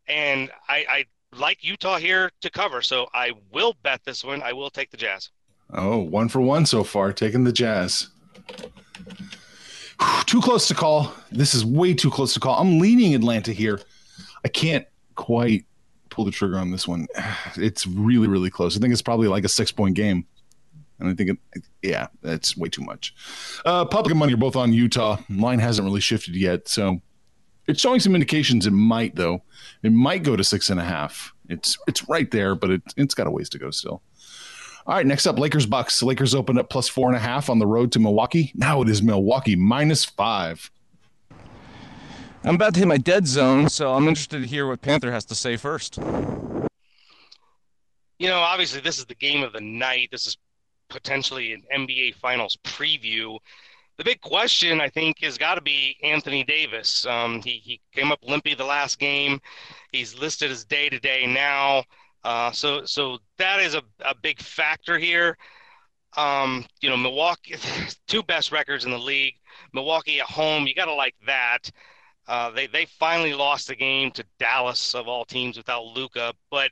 and 0.07 0.51
I, 0.67 0.85
I 0.89 1.05
like 1.37 1.63
Utah 1.63 1.97
here 1.97 2.31
to 2.41 2.49
cover. 2.49 2.81
So 2.81 3.07
I 3.13 3.31
will 3.51 3.75
bet 3.83 4.01
this 4.03 4.23
one. 4.23 4.41
I 4.43 4.53
will 4.53 4.69
take 4.69 4.91
the 4.91 4.97
Jazz. 4.97 5.29
Oh, 5.73 5.97
one 5.97 6.29
for 6.29 6.41
one 6.41 6.65
so 6.65 6.83
far, 6.83 7.11
taking 7.11 7.43
the 7.43 7.51
Jazz. 7.51 8.09
Whew, 9.99 10.23
Too 10.25 10.41
close 10.41 10.67
to 10.67 10.75
call. 10.75 11.13
This 11.31 11.53
is 11.53 11.65
way 11.65 11.93
too 11.93 12.09
close 12.09 12.33
to 12.33 12.39
call. 12.39 12.59
I'm 12.59 12.79
leaning 12.79 13.15
Atlanta 13.15 13.51
here. 13.51 13.79
I 14.45 14.49
can't 14.49 14.85
quite 15.15 15.65
pull 16.17 16.25
the 16.25 16.31
trigger 16.31 16.57
on 16.57 16.71
this 16.71 16.87
one. 16.87 17.07
It's 17.55 17.87
really, 17.87 18.27
really 18.27 18.49
close. 18.49 18.75
I 18.75 18.79
think 18.79 18.91
it's 18.91 19.01
probably 19.01 19.27
like 19.29 19.45
a 19.45 19.49
six 19.49 19.71
point 19.71 19.95
game. 19.95 20.25
And 20.99 21.09
I 21.09 21.13
think 21.13 21.29
it, 21.29 21.63
yeah, 21.81 22.07
that's 22.21 22.57
way 22.57 22.69
too 22.69 22.81
much. 22.81 23.13
Uh, 23.65 23.85
public 23.85 24.11
and 24.11 24.19
money 24.19 24.33
are 24.33 24.37
both 24.37 24.55
on 24.55 24.73
Utah. 24.73 25.17
Line 25.29 25.59
hasn't 25.59 25.85
really 25.85 26.01
shifted 26.01 26.35
yet. 26.35 26.67
So 26.67 26.99
It's 27.67 27.79
showing 27.79 27.99
some 27.99 28.15
indications 28.15 28.65
it 28.67 28.71
might 28.71 29.15
though. 29.15 29.43
It 29.83 29.93
might 29.93 30.23
go 30.23 30.35
to 30.35 30.43
six 30.43 30.69
and 30.69 30.79
a 30.79 30.83
half. 30.83 31.33
It's 31.49 31.77
it's 31.87 32.09
right 32.09 32.29
there, 32.31 32.55
but 32.55 32.71
it 32.71 32.81
it's 32.97 33.13
got 33.15 33.27
a 33.27 33.31
ways 33.31 33.49
to 33.49 33.59
go 33.59 33.69
still. 33.71 34.01
All 34.87 34.95
right, 34.95 35.05
next 35.05 35.27
up, 35.27 35.37
Lakers 35.37 35.65
Bucks. 35.65 36.01
Lakers 36.01 36.33
open 36.33 36.57
up 36.57 36.69
plus 36.69 36.87
four 36.87 37.07
and 37.09 37.17
a 37.17 37.19
half 37.19 37.49
on 37.49 37.59
the 37.59 37.67
road 37.67 37.91
to 37.91 37.99
Milwaukee. 37.99 38.51
Now 38.55 38.81
it 38.81 38.89
is 38.89 39.01
Milwaukee 39.03 39.55
minus 39.55 40.05
five. 40.05 40.71
I'm 42.47 42.55
about 42.55 42.73
to 42.75 42.79
hit 42.79 42.87
my 42.87 42.97
dead 42.97 43.27
zone, 43.27 43.67
so 43.67 43.93
I'm 43.93 44.07
interested 44.07 44.41
to 44.41 44.47
hear 44.47 44.65
what 44.65 44.81
Panther 44.81 45.11
has 45.11 45.25
to 45.25 45.35
say 45.35 45.57
first. 45.57 45.97
You 45.97 46.69
know, 48.29 48.39
obviously, 48.39 48.79
this 48.79 48.97
is 48.97 49.05
the 49.05 49.15
game 49.15 49.43
of 49.43 49.51
the 49.51 49.59
night. 49.59 50.07
This 50.13 50.27
is 50.27 50.37
potentially 50.89 51.51
an 51.51 51.63
NBA 51.75 52.15
Finals 52.15 52.57
preview. 52.63 53.37
The 53.97 54.05
big 54.05 54.21
question, 54.21 54.79
I 54.79 54.87
think, 54.87 55.17
has 55.23 55.37
got 55.37 55.55
to 55.55 55.61
be 55.61 55.97
Anthony 56.01 56.45
Davis. 56.45 57.05
Um, 57.05 57.41
he, 57.41 57.61
he 57.61 57.81
came 57.93 58.13
up 58.13 58.19
limpy 58.23 58.55
the 58.55 58.63
last 58.63 58.97
game. 58.97 59.41
He's 59.91 60.17
listed 60.17 60.49
as 60.49 60.63
day 60.63 60.87
to 60.87 61.01
day 61.01 61.27
now. 61.27 61.83
Uh, 62.23 62.53
so 62.53 62.85
so 62.85 63.17
that 63.37 63.59
is 63.59 63.75
a, 63.75 63.81
a 64.05 64.15
big 64.15 64.39
factor 64.39 64.97
here. 64.97 65.37
Um, 66.15 66.63
you 66.79 66.89
know, 66.89 66.95
Milwaukee, 66.95 67.55
two 68.07 68.23
best 68.23 68.53
records 68.53 68.85
in 68.85 68.91
the 68.91 68.97
league. 68.97 69.35
Milwaukee 69.73 70.21
at 70.21 70.27
home, 70.27 70.65
you 70.65 70.73
got 70.73 70.85
to 70.85 70.93
like 70.93 71.15
that. 71.25 71.69
Uh, 72.27 72.51
they 72.51 72.67
they 72.67 72.85
finally 72.99 73.33
lost 73.33 73.67
the 73.67 73.75
game 73.75 74.11
to 74.11 74.25
Dallas 74.39 74.93
of 74.93 75.07
all 75.07 75.23
teams 75.25 75.55
without 75.57 75.85
Luka. 75.85 76.33
But 76.51 76.71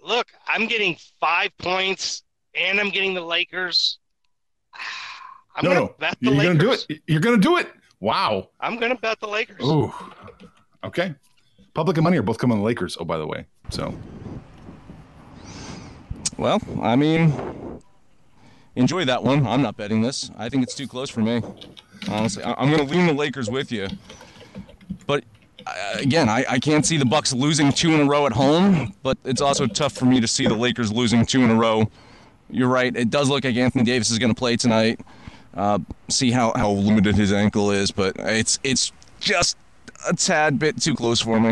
look, 0.00 0.28
I'm 0.46 0.66
getting 0.66 0.96
five 1.20 1.50
points, 1.58 2.22
and 2.54 2.78
I'm 2.80 2.90
getting 2.90 3.14
the 3.14 3.20
Lakers. 3.20 3.98
I'm 5.56 5.64
no, 5.64 5.70
gonna 5.70 5.80
no, 5.86 5.94
bet 5.98 6.16
the 6.20 6.30
you're 6.30 6.34
Lakers. 6.38 6.46
gonna 6.46 6.58
do 6.58 6.72
it. 6.94 7.00
You're 7.06 7.20
gonna 7.20 7.36
do 7.38 7.56
it. 7.58 7.68
Wow. 8.00 8.50
I'm 8.60 8.78
gonna 8.78 8.96
bet 8.96 9.20
the 9.20 9.28
Lakers. 9.28 9.64
Ooh. 9.64 9.92
Okay. 10.82 11.14
Public 11.74 11.96
and 11.96 12.04
money 12.04 12.18
are 12.18 12.22
both 12.22 12.38
coming 12.38 12.54
on 12.56 12.60
the 12.60 12.64
Lakers. 12.66 12.96
Oh, 13.00 13.04
by 13.04 13.18
the 13.18 13.26
way. 13.26 13.46
So 13.70 13.92
Well, 16.36 16.60
I 16.82 16.96
mean, 16.96 17.80
enjoy 18.76 19.04
that 19.04 19.22
one. 19.22 19.46
I'm 19.46 19.62
not 19.62 19.76
betting 19.76 20.02
this. 20.02 20.30
I 20.36 20.48
think 20.48 20.62
it's 20.62 20.74
too 20.74 20.86
close 20.88 21.08
for 21.10 21.20
me. 21.20 21.42
Honestly, 22.08 22.42
I- 22.42 22.54
I'm 22.58 22.70
going 22.70 22.86
to 22.86 22.92
lean 22.92 23.06
the 23.06 23.12
Lakers 23.12 23.48
with 23.48 23.70
you. 23.72 23.88
Again, 25.94 26.28
I, 26.28 26.44
I 26.48 26.58
can't 26.58 26.84
see 26.84 26.96
the 26.96 27.06
Bucks 27.06 27.32
losing 27.32 27.72
two 27.72 27.94
in 27.94 28.00
a 28.00 28.04
row 28.04 28.26
at 28.26 28.32
home. 28.32 28.94
But 29.02 29.18
it's 29.24 29.40
also 29.40 29.66
tough 29.66 29.92
for 29.92 30.04
me 30.04 30.20
to 30.20 30.28
see 30.28 30.46
the 30.46 30.54
Lakers 30.54 30.92
losing 30.92 31.24
two 31.24 31.42
in 31.42 31.50
a 31.50 31.54
row. 31.54 31.90
You're 32.50 32.68
right. 32.68 32.94
It 32.94 33.10
does 33.10 33.28
look 33.28 33.44
like 33.44 33.56
Anthony 33.56 33.84
Davis 33.84 34.10
is 34.10 34.18
going 34.18 34.34
to 34.34 34.38
play 34.38 34.56
tonight. 34.56 35.00
Uh, 35.54 35.78
see 36.08 36.30
how, 36.30 36.52
how 36.56 36.70
limited 36.70 37.14
his 37.14 37.32
ankle 37.32 37.70
is, 37.70 37.90
but 37.90 38.16
it's 38.18 38.58
it's 38.64 38.92
just 39.20 39.56
a 40.08 40.14
tad 40.14 40.58
bit 40.58 40.80
too 40.80 40.94
close 40.94 41.20
for 41.20 41.38
me. 41.38 41.50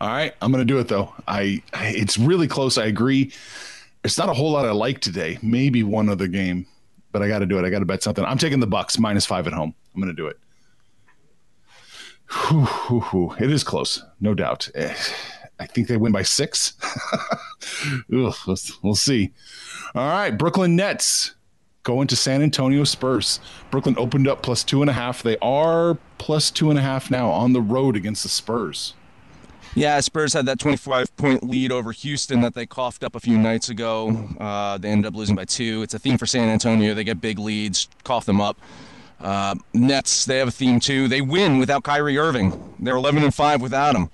All 0.00 0.08
right, 0.08 0.32
I'm 0.40 0.50
going 0.52 0.66
to 0.66 0.72
do 0.72 0.78
it 0.78 0.88
though. 0.88 1.12
I 1.26 1.62
it's 1.74 2.16
really 2.16 2.46
close. 2.46 2.78
I 2.78 2.86
agree. 2.86 3.32
It's 4.04 4.16
not 4.16 4.28
a 4.28 4.32
whole 4.32 4.52
lot 4.52 4.64
I 4.64 4.70
like 4.70 5.00
today. 5.00 5.38
Maybe 5.42 5.82
one 5.82 6.08
other 6.08 6.26
game, 6.26 6.66
but 7.12 7.20
I 7.20 7.28
got 7.28 7.40
to 7.40 7.46
do 7.46 7.58
it. 7.58 7.64
I 7.66 7.70
got 7.70 7.80
to 7.80 7.84
bet 7.84 8.02
something. 8.02 8.24
I'm 8.24 8.38
taking 8.38 8.60
the 8.60 8.66
Bucks 8.66 8.98
minus 8.98 9.26
five 9.26 9.46
at 9.46 9.52
home. 9.52 9.74
I'm 9.94 10.00
going 10.00 10.14
to 10.14 10.16
do 10.16 10.28
it. 10.28 10.38
It 13.40 13.50
is 13.50 13.64
close, 13.64 14.02
no 14.20 14.34
doubt. 14.34 14.68
Eh, 14.74 14.94
I 15.58 15.66
think 15.66 15.88
they 15.88 15.96
win 15.96 16.12
by 16.12 16.22
six. 16.22 16.74
We'll 18.82 18.94
see. 18.94 19.32
All 19.94 20.08
right, 20.08 20.30
Brooklyn 20.30 20.76
Nets 20.76 21.34
going 21.82 22.06
to 22.08 22.16
San 22.16 22.42
Antonio 22.42 22.84
Spurs. 22.84 23.40
Brooklyn 23.70 23.96
opened 23.98 24.28
up 24.28 24.42
plus 24.42 24.64
two 24.64 24.80
and 24.80 24.90
a 24.90 24.92
half. 24.92 25.22
They 25.22 25.36
are 25.38 25.98
plus 26.18 26.50
two 26.50 26.70
and 26.70 26.78
a 26.78 26.82
half 26.82 27.10
now 27.10 27.30
on 27.30 27.52
the 27.52 27.60
road 27.60 27.96
against 27.96 28.22
the 28.22 28.28
Spurs. 28.28 28.94
Yeah, 29.74 30.00
Spurs 30.00 30.32
had 30.32 30.46
that 30.46 30.58
25 30.58 31.16
point 31.16 31.44
lead 31.44 31.70
over 31.70 31.92
Houston 31.92 32.40
that 32.40 32.54
they 32.54 32.66
coughed 32.66 33.04
up 33.04 33.14
a 33.14 33.20
few 33.20 33.38
nights 33.38 33.68
ago. 33.68 34.28
Uh, 34.38 34.78
they 34.78 34.88
ended 34.90 35.06
up 35.06 35.14
losing 35.16 35.36
by 35.36 35.44
two. 35.44 35.82
It's 35.82 35.94
a 35.94 35.98
theme 35.98 36.18
for 36.18 36.26
San 36.26 36.48
Antonio. 36.48 36.92
They 36.92 37.04
get 37.04 37.20
big 37.20 37.38
leads, 37.38 37.88
cough 38.02 38.26
them 38.26 38.40
up. 38.40 38.58
Uh, 39.20 39.54
Nets, 39.74 40.24
they 40.24 40.38
have 40.38 40.48
a 40.48 40.52
theme 40.52 40.80
too. 40.80 41.08
They 41.08 41.20
win 41.20 41.58
without 41.58 41.84
Kyrie 41.84 42.18
Irving. 42.18 42.74
They're 42.78 42.96
11 42.96 43.22
and 43.22 43.34
5 43.34 43.60
without 43.60 43.94
him. 43.94 44.10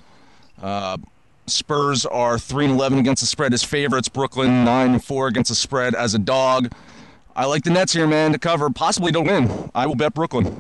Uh, 0.61 0.99
Spurs 1.47 2.05
are 2.05 2.39
3 2.39 2.65
and 2.65 2.75
11 2.75 2.99
against 2.99 3.21
the 3.21 3.27
spread 3.27 3.55
as 3.55 3.63
favorites. 3.63 4.09
Brooklyn 4.09 4.65
9 4.65 4.91
and 4.95 5.05
4 5.05 5.29
against 5.29 5.49
the 5.49 5.55
spread 5.55 5.95
as 5.95 6.15
a 6.15 6.19
dog. 6.19 6.73
I 7.37 7.45
like 7.45 7.63
the 7.63 7.71
Nets 7.71 7.93
here, 7.93 8.07
man, 8.07 8.33
to 8.33 8.39
cover. 8.39 8.69
Possibly 8.71 9.13
don't 9.13 9.27
win. 9.27 9.71
I 9.75 9.87
will 9.87 9.95
bet 9.95 10.15
Brooklyn. 10.15 10.57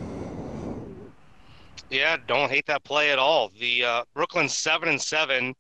Yeah, 1.90 2.16
don't 2.26 2.50
hate 2.50 2.66
that 2.66 2.84
play 2.84 3.10
at 3.10 3.18
all. 3.18 3.50
The 3.58 3.84
uh, 3.84 4.02
Brooklyn 4.14 4.48
seven 4.48 4.88
and 4.88 5.00
seven 5.00 5.54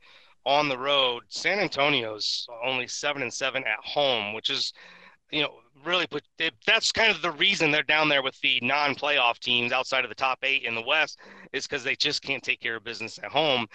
on 0.44 0.68
the 0.68 0.78
road. 0.78 1.24
San 1.28 1.58
Antonio's 1.58 2.46
only 2.64 2.86
seven 2.86 3.22
and 3.22 3.32
seven 3.32 3.64
at 3.64 3.78
home, 3.82 4.32
which 4.34 4.50
is, 4.50 4.72
you 5.30 5.42
know, 5.42 5.54
really 5.86 6.06
put. 6.06 6.24
It, 6.38 6.54
that's 6.66 6.92
kind 6.92 7.10
of 7.10 7.22
the 7.22 7.30
reason 7.32 7.70
they're 7.70 7.82
down 7.82 8.08
there 8.08 8.22
with 8.22 8.38
the 8.40 8.58
non-playoff 8.62 9.38
teams 9.38 9.72
outside 9.72 10.04
of 10.04 10.08
the 10.10 10.14
top 10.14 10.38
eight 10.42 10.64
in 10.64 10.74
the 10.74 10.82
West 10.82 11.18
is 11.52 11.66
because 11.66 11.84
they 11.84 11.96
just 11.96 12.22
can't 12.22 12.42
take 12.42 12.60
care 12.60 12.76
of 12.76 12.84
business 12.84 13.18
at 13.22 13.30
home. 13.30 13.66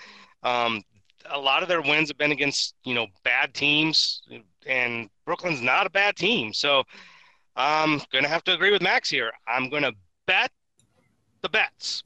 Um, 0.44 0.82
a 1.30 1.40
lot 1.40 1.64
of 1.64 1.70
their 1.70 1.82
wins 1.82 2.10
have 2.10 2.18
been 2.18 2.32
against 2.32 2.76
you 2.84 2.94
know 2.94 3.08
bad 3.24 3.54
teams, 3.54 4.24
and 4.66 5.10
Brooklyn's 5.26 5.62
not 5.62 5.88
a 5.88 5.90
bad 5.90 6.16
team. 6.16 6.54
So 6.54 6.84
I'm 7.56 8.02
gonna 8.12 8.28
have 8.28 8.44
to 8.46 8.54
agree 8.54 8.72
with 8.72 8.82
Max 8.82 9.10
here. 9.10 9.32
I'm 9.48 9.70
gonna 9.70 9.94
bet 10.28 10.52
the 11.42 11.50
bets. 11.50 12.04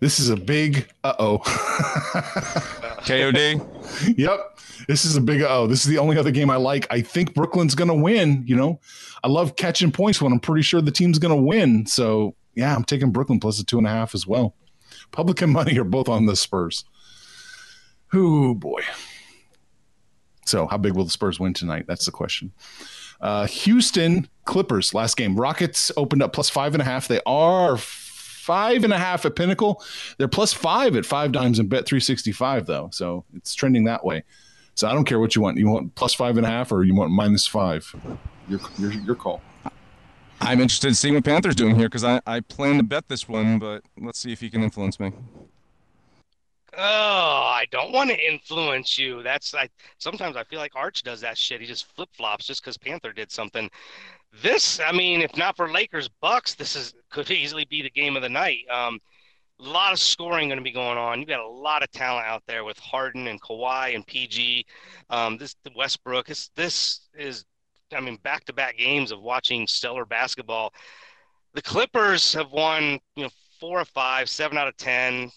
This 0.00 0.18
is 0.18 0.30
a 0.30 0.36
big 0.36 0.88
uh 1.04 1.14
oh. 1.18 1.38
KOD. 3.04 4.18
yep. 4.18 4.59
This 4.90 5.04
is 5.04 5.16
a 5.16 5.20
big 5.20 5.40
oh. 5.42 5.68
This 5.68 5.84
is 5.84 5.86
the 5.86 5.98
only 5.98 6.18
other 6.18 6.32
game 6.32 6.50
I 6.50 6.56
like. 6.56 6.84
I 6.90 7.00
think 7.00 7.32
Brooklyn's 7.32 7.76
gonna 7.76 7.94
win. 7.94 8.42
You 8.44 8.56
know, 8.56 8.80
I 9.22 9.28
love 9.28 9.54
catching 9.54 9.92
points 9.92 10.20
when 10.20 10.32
I'm 10.32 10.40
pretty 10.40 10.62
sure 10.62 10.80
the 10.80 10.90
team's 10.90 11.20
gonna 11.20 11.36
win. 11.36 11.86
So 11.86 12.34
yeah, 12.56 12.74
I'm 12.74 12.82
taking 12.82 13.12
Brooklyn 13.12 13.38
plus 13.38 13.60
a 13.60 13.64
two 13.64 13.78
and 13.78 13.86
a 13.86 13.90
half 13.90 14.16
as 14.16 14.26
well. 14.26 14.56
Public 15.12 15.42
and 15.42 15.52
money 15.52 15.78
are 15.78 15.84
both 15.84 16.08
on 16.08 16.26
the 16.26 16.34
Spurs. 16.34 16.84
Ooh 18.16 18.52
boy. 18.52 18.80
So 20.44 20.66
how 20.66 20.76
big 20.76 20.94
will 20.94 21.04
the 21.04 21.10
Spurs 21.10 21.38
win 21.38 21.54
tonight? 21.54 21.84
That's 21.86 22.06
the 22.06 22.10
question. 22.10 22.50
Uh, 23.20 23.46
Houston 23.46 24.28
Clippers 24.44 24.92
last 24.92 25.16
game. 25.16 25.38
Rockets 25.38 25.92
opened 25.96 26.20
up 26.20 26.32
plus 26.32 26.50
five 26.50 26.74
and 26.74 26.82
a 26.82 26.84
half. 26.84 27.06
They 27.06 27.20
are 27.26 27.76
five 27.76 28.82
and 28.82 28.92
a 28.92 28.98
half 28.98 29.24
at 29.24 29.36
Pinnacle. 29.36 29.84
They're 30.18 30.26
plus 30.26 30.52
five 30.52 30.96
at 30.96 31.06
five 31.06 31.30
dimes 31.30 31.60
and 31.60 31.68
bet 31.68 31.86
365 31.86 32.66
though. 32.66 32.88
So 32.92 33.24
it's 33.36 33.54
trending 33.54 33.84
that 33.84 34.04
way. 34.04 34.24
So 34.80 34.88
I 34.88 34.94
don't 34.94 35.04
care 35.04 35.20
what 35.20 35.36
you 35.36 35.42
want. 35.42 35.58
You 35.58 35.68
want 35.68 35.94
plus 35.94 36.14
five 36.14 36.38
and 36.38 36.46
a 36.46 36.48
half 36.48 36.72
or 36.72 36.84
you 36.84 36.94
want 36.94 37.10
minus 37.10 37.46
five? 37.46 37.94
Your 38.48 38.60
your, 38.78 38.92
your 38.92 39.14
call. 39.14 39.42
I'm 40.40 40.58
interested 40.58 40.88
in 40.88 40.94
seeing 40.94 41.12
what 41.12 41.22
Panthers 41.22 41.54
doing 41.54 41.76
here 41.76 41.86
because 41.86 42.02
I, 42.02 42.22
I 42.26 42.40
plan 42.40 42.78
to 42.78 42.82
bet 42.82 43.06
this 43.06 43.28
one, 43.28 43.58
but 43.58 43.82
let's 43.98 44.18
see 44.18 44.32
if 44.32 44.40
he 44.40 44.48
can 44.48 44.62
influence 44.62 44.98
me. 44.98 45.12
Oh, 46.78 46.80
I 46.80 47.66
don't 47.70 47.92
want 47.92 48.08
to 48.08 48.18
influence 48.18 48.96
you. 48.96 49.22
That's 49.22 49.54
I 49.54 49.68
sometimes 49.98 50.34
I 50.34 50.44
feel 50.44 50.60
like 50.60 50.74
Arch 50.74 51.02
does 51.02 51.20
that 51.20 51.36
shit. 51.36 51.60
He 51.60 51.66
just 51.66 51.94
flip 51.94 52.08
flops 52.14 52.46
just 52.46 52.62
because 52.62 52.78
Panther 52.78 53.12
did 53.12 53.30
something. 53.30 53.70
This, 54.42 54.80
I 54.80 54.92
mean, 54.92 55.20
if 55.20 55.36
not 55.36 55.58
for 55.58 55.70
Lakers 55.70 56.08
Bucks, 56.22 56.54
this 56.54 56.74
is 56.74 56.94
could 57.10 57.30
easily 57.30 57.66
be 57.66 57.82
the 57.82 57.90
game 57.90 58.16
of 58.16 58.22
the 58.22 58.30
night. 58.30 58.60
Um, 58.70 58.98
a 59.60 59.68
lot 59.68 59.92
of 59.92 59.98
scoring 59.98 60.48
going 60.48 60.58
to 60.58 60.64
be 60.64 60.72
going 60.72 60.98
on. 60.98 61.20
You 61.20 61.26
got 61.26 61.40
a 61.40 61.48
lot 61.48 61.82
of 61.82 61.90
talent 61.90 62.26
out 62.26 62.42
there 62.46 62.64
with 62.64 62.78
Harden 62.78 63.26
and 63.26 63.40
Kawhi 63.40 63.94
and 63.94 64.06
PG. 64.06 64.64
Um, 65.10 65.36
this 65.36 65.54
Westbrook. 65.76 66.26
This 66.26 66.50
this 66.56 67.08
is, 67.14 67.44
I 67.92 68.00
mean, 68.00 68.16
back 68.22 68.44
to 68.46 68.52
back 68.52 68.78
games 68.78 69.12
of 69.12 69.20
watching 69.20 69.66
stellar 69.66 70.04
basketball. 70.04 70.72
The 71.54 71.62
Clippers 71.62 72.32
have 72.34 72.52
won, 72.52 72.98
you 73.16 73.24
know, 73.24 73.30
four 73.58 73.80
or 73.80 73.84
five, 73.84 74.28
seven 74.28 74.56
out 74.56 74.68
of 74.68 74.76
ten. 74.76 75.30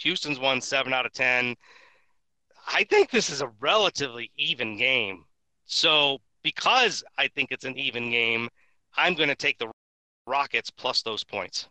Houston's 0.00 0.38
won 0.38 0.60
seven 0.60 0.92
out 0.92 1.06
of 1.06 1.12
10. 1.12 1.54
I 2.66 2.84
think 2.84 3.10
this 3.10 3.30
is 3.30 3.42
a 3.42 3.52
relatively 3.60 4.30
even 4.36 4.76
game. 4.78 5.24
So, 5.66 6.18
because 6.42 7.04
I 7.18 7.28
think 7.28 7.50
it's 7.50 7.64
an 7.64 7.76
even 7.76 8.10
game, 8.10 8.48
I'm 8.96 9.14
going 9.14 9.28
to 9.28 9.34
take 9.34 9.58
the 9.58 9.70
Rockets 10.26 10.70
plus 10.70 11.02
those 11.02 11.24
points. 11.24 11.68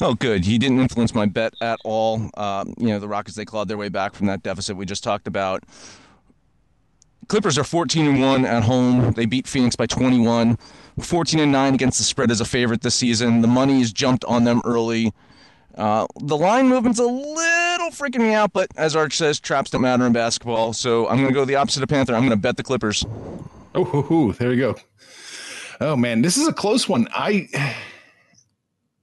Oh, 0.00 0.14
good. 0.14 0.44
He 0.44 0.58
didn't 0.58 0.80
influence 0.80 1.14
my 1.14 1.26
bet 1.26 1.54
at 1.60 1.80
all. 1.84 2.30
Um, 2.36 2.74
you 2.78 2.88
know, 2.88 3.00
the 3.00 3.08
Rockets, 3.08 3.36
they 3.36 3.44
clawed 3.44 3.68
their 3.68 3.76
way 3.76 3.88
back 3.88 4.14
from 4.14 4.26
that 4.26 4.42
deficit 4.42 4.76
we 4.76 4.86
just 4.86 5.02
talked 5.02 5.26
about. 5.26 5.64
Clippers 7.26 7.58
are 7.58 7.64
14 7.64 8.06
and 8.06 8.20
1 8.20 8.44
at 8.44 8.62
home. 8.62 9.12
They 9.12 9.26
beat 9.26 9.46
Phoenix 9.46 9.76
by 9.76 9.86
21. 9.86 10.56
14 11.00 11.40
and 11.40 11.52
9 11.52 11.74
against 11.74 11.98
the 11.98 12.04
spread 12.04 12.30
as 12.30 12.40
a 12.40 12.44
favorite 12.44 12.80
this 12.82 12.94
season. 12.94 13.42
The 13.42 13.48
money's 13.48 13.92
jumped 13.92 14.24
on 14.24 14.44
them 14.44 14.62
early. 14.64 15.12
Uh, 15.74 16.06
the 16.20 16.36
line 16.36 16.68
movement's 16.68 16.98
a 16.98 17.04
little 17.04 17.90
freaking 17.90 18.20
me 18.20 18.34
out, 18.34 18.52
but 18.52 18.68
as 18.76 18.96
Arch 18.96 19.16
says, 19.16 19.38
traps 19.38 19.70
don't 19.70 19.82
matter 19.82 20.06
in 20.06 20.12
basketball. 20.12 20.72
So 20.72 21.06
I'm 21.08 21.16
going 21.18 21.28
to 21.28 21.34
go 21.34 21.44
the 21.44 21.56
opposite 21.56 21.82
of 21.82 21.88
Panther. 21.88 22.14
I'm 22.14 22.22
going 22.22 22.30
to 22.30 22.36
bet 22.36 22.56
the 22.56 22.64
Clippers. 22.64 23.04
Oh, 23.74 23.84
hoo, 23.84 24.02
hoo, 24.02 24.32
there 24.32 24.52
you 24.52 24.60
go. 24.60 24.76
Oh 25.80 25.94
man, 25.94 26.22
this 26.22 26.36
is 26.36 26.48
a 26.48 26.52
close 26.52 26.88
one. 26.88 27.06
I 27.12 27.48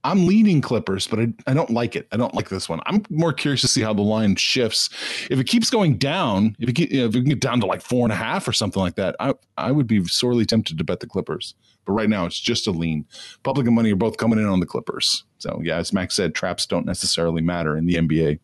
I'm 0.05 0.27
leaning 0.27 0.61
Clippers, 0.61 1.07
but 1.07 1.19
I, 1.19 1.33
I 1.47 1.55
don't 1.55 1.71
like 1.71 1.95
it. 1.95 2.07
I 2.11 2.17
don't 2.17 2.35
like 2.35 2.49
this 2.49 2.69
one. 2.69 2.79
I'm 2.85 3.03
more 3.09 3.33
curious 3.33 3.61
to 3.61 3.67
see 3.67 3.81
how 3.81 3.91
the 3.91 4.03
line 4.03 4.35
shifts. 4.35 4.87
If 5.31 5.39
it 5.39 5.45
keeps 5.45 5.71
going 5.71 5.97
down, 5.97 6.55
if 6.59 6.69
it, 6.69 6.79
if 6.79 7.15
it 7.15 7.19
can 7.19 7.23
get 7.23 7.39
down 7.39 7.59
to 7.61 7.65
like 7.65 7.81
four 7.81 8.05
and 8.05 8.13
a 8.13 8.15
half 8.15 8.47
or 8.47 8.53
something 8.53 8.79
like 8.79 8.95
that, 8.95 9.15
I, 9.19 9.33
I 9.57 9.71
would 9.71 9.87
be 9.87 10.05
sorely 10.05 10.45
tempted 10.45 10.77
to 10.77 10.83
bet 10.83 10.99
the 10.99 11.07
Clippers. 11.07 11.55
But 11.85 11.93
right 11.93 12.07
now, 12.07 12.27
it's 12.27 12.39
just 12.39 12.67
a 12.67 12.71
lean. 12.71 13.07
Public 13.41 13.65
and 13.65 13.75
money 13.75 13.93
are 13.93 13.95
both 13.95 14.17
coming 14.17 14.37
in 14.37 14.45
on 14.45 14.59
the 14.59 14.67
Clippers. 14.67 15.23
So, 15.39 15.59
yeah, 15.63 15.77
as 15.77 15.91
Max 15.91 16.15
said, 16.15 16.35
traps 16.35 16.67
don't 16.67 16.85
necessarily 16.85 17.41
matter 17.41 17.75
in 17.75 17.87
the 17.87 17.95
NBA. 17.95 18.39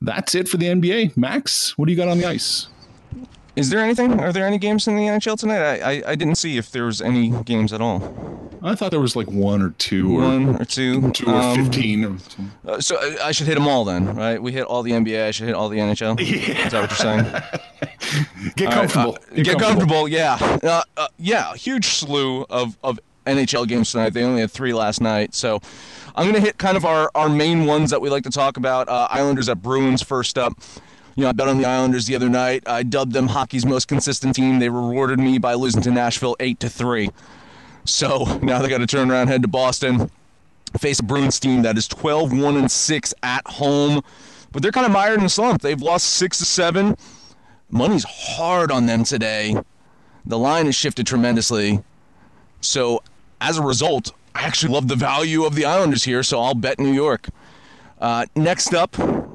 That's 0.00 0.34
it 0.34 0.48
for 0.48 0.56
the 0.56 0.66
NBA. 0.66 1.16
Max, 1.16 1.78
what 1.78 1.86
do 1.86 1.92
you 1.92 1.96
got 1.96 2.08
on 2.08 2.18
the 2.18 2.26
ice? 2.26 2.66
Is 3.54 3.70
there 3.70 3.78
anything? 3.78 4.18
Are 4.18 4.32
there 4.32 4.46
any 4.48 4.58
games 4.58 4.88
in 4.88 4.96
the 4.96 5.02
NHL 5.02 5.38
tonight? 5.38 5.62
I, 5.62 5.76
I, 5.76 6.02
I 6.08 6.14
didn't 6.16 6.36
see 6.36 6.56
if 6.56 6.72
there 6.72 6.86
was 6.86 7.00
any 7.00 7.30
games 7.44 7.72
at 7.72 7.80
all. 7.80 8.50
I 8.64 8.74
thought 8.76 8.90
there 8.92 9.00
was 9.00 9.16
like 9.16 9.26
one 9.28 9.60
or 9.60 9.70
two 9.70 10.16
or 10.18 10.20
One 10.22 10.60
or 10.60 10.64
two. 10.64 11.10
two 11.12 11.26
or 11.26 11.34
Um, 11.34 11.64
15 11.64 12.04
or 12.04 12.16
uh, 12.72 12.80
so 12.80 12.96
I, 12.96 13.28
I 13.28 13.32
should 13.32 13.46
hit 13.48 13.54
them 13.54 13.66
all 13.66 13.84
then, 13.84 14.14
right? 14.14 14.40
We 14.40 14.52
hit 14.52 14.64
all 14.64 14.82
the 14.82 14.92
NBA. 14.92 15.26
I 15.26 15.30
should 15.32 15.46
hit 15.46 15.54
all 15.56 15.68
the 15.68 15.78
NHL. 15.78 16.20
Is 16.20 16.70
that 16.72 16.80
what 16.80 16.90
you're 16.90 16.96
saying? 16.96 17.24
get 18.56 18.68
All 18.72 18.74
right, 18.82 18.88
comfortable. 18.90 19.18
uh, 19.32 19.42
get, 19.42 19.58
comfortable. 19.58 20.08
Yeah. 20.08 20.38
Uh, 20.62 20.82
uh, 20.96 21.08
yeah. 21.18 21.54
Huge 21.54 21.86
slew 21.86 22.42
of, 22.50 22.78
of 22.84 23.00
NHL 23.26 23.66
games 23.66 23.90
tonight. 23.90 24.10
They 24.10 24.22
only 24.22 24.40
had 24.42 24.50
three 24.50 24.72
last 24.72 25.00
night. 25.00 25.34
So 25.34 25.60
I'm 26.14 26.24
going 26.24 26.34
to 26.34 26.40
hit 26.40 26.58
kind 26.58 26.76
of 26.76 26.84
our, 26.84 27.10
our 27.14 27.28
main 27.28 27.66
ones 27.66 27.90
that 27.90 28.00
we 28.00 28.10
like 28.10 28.22
to 28.24 28.30
talk 28.30 28.56
about. 28.56 28.88
Uh, 28.88 29.08
Islanders 29.10 29.48
at 29.48 29.60
Bruins 29.62 30.02
first 30.02 30.38
up. 30.38 30.54
You 31.16 31.24
know, 31.24 31.28
I 31.28 31.32
bet 31.32 31.48
on 31.48 31.58
the 31.58 31.64
Islanders 31.66 32.06
the 32.06 32.14
other 32.16 32.28
night. 32.30 32.62
I 32.66 32.82
dubbed 32.84 33.12
them 33.12 33.26
hockey's 33.28 33.66
most 33.66 33.86
consistent 33.88 34.34
team. 34.36 34.60
They 34.60 34.68
rewarded 34.70 35.18
me 35.18 35.38
by 35.38 35.54
losing 35.54 35.82
to 35.82 35.90
Nashville 35.90 36.36
8 36.40 36.58
to 36.60 36.70
3. 36.70 37.10
So 37.84 38.38
now 38.42 38.60
they 38.60 38.68
got 38.68 38.78
to 38.78 38.86
turn 38.86 39.10
around, 39.10 39.28
head 39.28 39.42
to 39.42 39.48
Boston, 39.48 40.10
face 40.78 41.00
a 41.00 41.02
Bruins 41.02 41.38
team 41.40 41.62
that 41.62 41.76
is 41.76 41.86
12 41.88 42.32
1 42.32 42.56
and 42.56 42.70
6 42.70 43.14
at 43.22 43.46
home. 43.46 44.02
But 44.52 44.62
they're 44.62 44.72
kind 44.72 44.86
of 44.86 44.92
mired 44.92 45.18
in 45.18 45.24
a 45.24 45.28
slump. 45.30 45.62
They've 45.62 45.80
lost 45.80 46.06
6 46.14 46.38
to 46.38 46.44
7. 46.44 46.96
Money's 47.70 48.04
hard 48.04 48.70
on 48.70 48.84
them 48.86 49.02
today. 49.02 49.56
The 50.26 50.38
line 50.38 50.66
has 50.66 50.74
shifted 50.74 51.06
tremendously. 51.06 51.82
So 52.60 53.02
as 53.40 53.56
a 53.58 53.62
result, 53.62 54.12
I 54.34 54.42
actually 54.42 54.72
love 54.74 54.88
the 54.88 54.96
value 54.96 55.44
of 55.44 55.54
the 55.54 55.64
Islanders 55.64 56.04
here, 56.04 56.22
so 56.22 56.38
I'll 56.40 56.54
bet 56.54 56.78
New 56.78 56.92
York. 56.92 57.28
Uh, 57.98 58.26
next 58.36 58.74
up, 58.74 58.92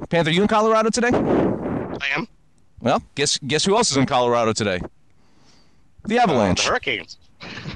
Panther, 0.09 0.29
you 0.31 0.41
in 0.43 0.47
Colorado 0.47 0.89
today? 0.89 1.09
I 1.13 2.07
am. 2.15 2.27
Well, 2.79 3.01
guess 3.15 3.37
guess 3.39 3.65
who 3.65 3.75
else 3.75 3.89
is 3.91 3.97
in 3.97 4.05
Colorado 4.05 4.53
today? 4.53 4.81
The 6.05 6.19
Uh, 6.19 6.23
Avalanche. 6.23 6.63
the 6.63 6.69
Hurricanes. 6.69 7.17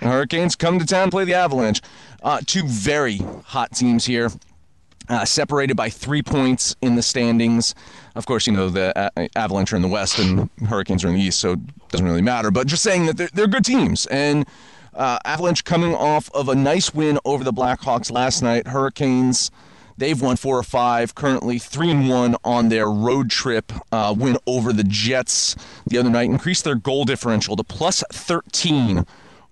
Hurricanes 0.01 0.55
come 0.55 0.79
to 0.79 0.85
town, 0.85 1.11
play 1.11 1.25
the 1.25 1.33
Avalanche. 1.33 1.81
Uh, 2.23 2.41
two 2.45 2.63
very 2.65 3.17
hot 3.45 3.71
teams 3.71 4.05
here, 4.05 4.29
uh, 5.09 5.25
separated 5.25 5.75
by 5.75 5.89
three 5.89 6.21
points 6.21 6.75
in 6.81 6.95
the 6.95 7.01
standings. 7.01 7.75
Of 8.15 8.25
course, 8.25 8.47
you 8.47 8.53
know 8.53 8.69
the 8.69 8.97
uh, 8.97 9.27
Avalanche 9.35 9.73
are 9.73 9.75
in 9.75 9.81
the 9.81 9.87
West 9.87 10.19
and 10.19 10.49
Hurricanes 10.67 11.03
are 11.03 11.09
in 11.09 11.15
the 11.15 11.21
East, 11.21 11.39
so 11.39 11.53
it 11.53 11.89
doesn't 11.89 12.05
really 12.05 12.21
matter. 12.21 12.51
But 12.51 12.67
just 12.67 12.83
saying 12.83 13.05
that 13.07 13.17
they're, 13.17 13.29
they're 13.33 13.47
good 13.47 13.65
teams, 13.65 14.05
and 14.07 14.45
uh, 14.93 15.19
Avalanche 15.25 15.63
coming 15.63 15.93
off 15.95 16.29
of 16.33 16.49
a 16.49 16.55
nice 16.55 16.93
win 16.93 17.19
over 17.25 17.43
the 17.43 17.53
Blackhawks 17.53 18.11
last 18.11 18.41
night. 18.41 18.67
Hurricanes. 18.67 19.51
They've 19.97 20.19
won 20.19 20.35
four 20.35 20.57
or 20.57 20.63
five, 20.63 21.13
currently 21.13 21.59
three 21.59 21.91
and 21.91 22.09
one 22.09 22.35
on 22.43 22.69
their 22.69 22.89
road 22.89 23.29
trip 23.29 23.71
uh, 23.91 24.15
win 24.17 24.35
over 24.47 24.73
the 24.73 24.83
Jets 24.83 25.55
the 25.85 25.99
other 25.99 26.09
night. 26.09 26.27
Increased 26.27 26.63
their 26.63 26.73
goal 26.73 27.05
differential 27.05 27.55
to 27.55 27.63
plus 27.63 28.03
13 28.11 29.05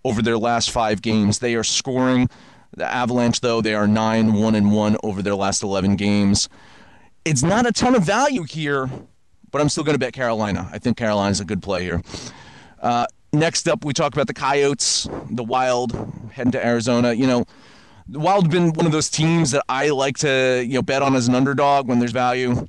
over 0.04 0.22
their 0.22 0.38
last 0.38 0.72
five 0.72 1.02
games. 1.02 1.40
They 1.40 1.56
are 1.56 1.64
scoring. 1.64 2.30
The 2.76 2.86
Avalanche, 2.86 3.42
though, 3.42 3.62
they 3.62 3.74
are 3.74 3.88
nine 3.88 4.34
one 4.34 4.56
and 4.56 4.72
one 4.72 4.98
over 5.04 5.22
their 5.22 5.36
last 5.36 5.64
11 5.64 5.96
games. 5.96 6.50
It's 7.26 7.44
not 7.44 7.66
a 7.66 7.72
ton 7.72 7.96
of 7.96 8.04
value 8.04 8.44
here, 8.44 8.90
but 9.52 9.62
I'm 9.62 9.70
still 9.70 9.84
going 9.84 9.96
to 9.96 10.00
bet 10.00 10.14
Carolina. 10.14 10.70
I 10.72 10.78
think 10.80 10.98
Carolina's 10.98 11.40
a 11.40 11.46
good 11.46 11.62
play 11.62 11.84
here. 11.84 12.02
Uh, 12.82 13.06
next 13.34 13.68
up, 13.68 13.84
we 13.84 13.94
talk 13.94 14.14
about 14.14 14.28
the 14.28 14.34
Coyotes, 14.34 15.08
the 15.30 15.44
Wild, 15.44 15.94
heading 16.32 16.52
to 16.54 16.66
Arizona. 16.66 17.14
You 17.14 17.28
know, 17.28 17.46
the 18.08 18.20
Wild 18.20 18.46
have 18.46 18.52
been 18.52 18.72
one 18.74 18.86
of 18.86 18.92
those 18.92 19.10
teams 19.10 19.52
that 19.52 19.64
I 19.68 19.90
like 19.90 20.18
to 20.20 20.64
you 20.66 20.76
know 20.76 20.82
bet 20.82 21.02
on 21.02 21.16
as 21.16 21.28
an 21.28 21.36
underdog 21.36 21.88
when 21.88 22.00
there's 22.00 22.12
value. 22.12 22.68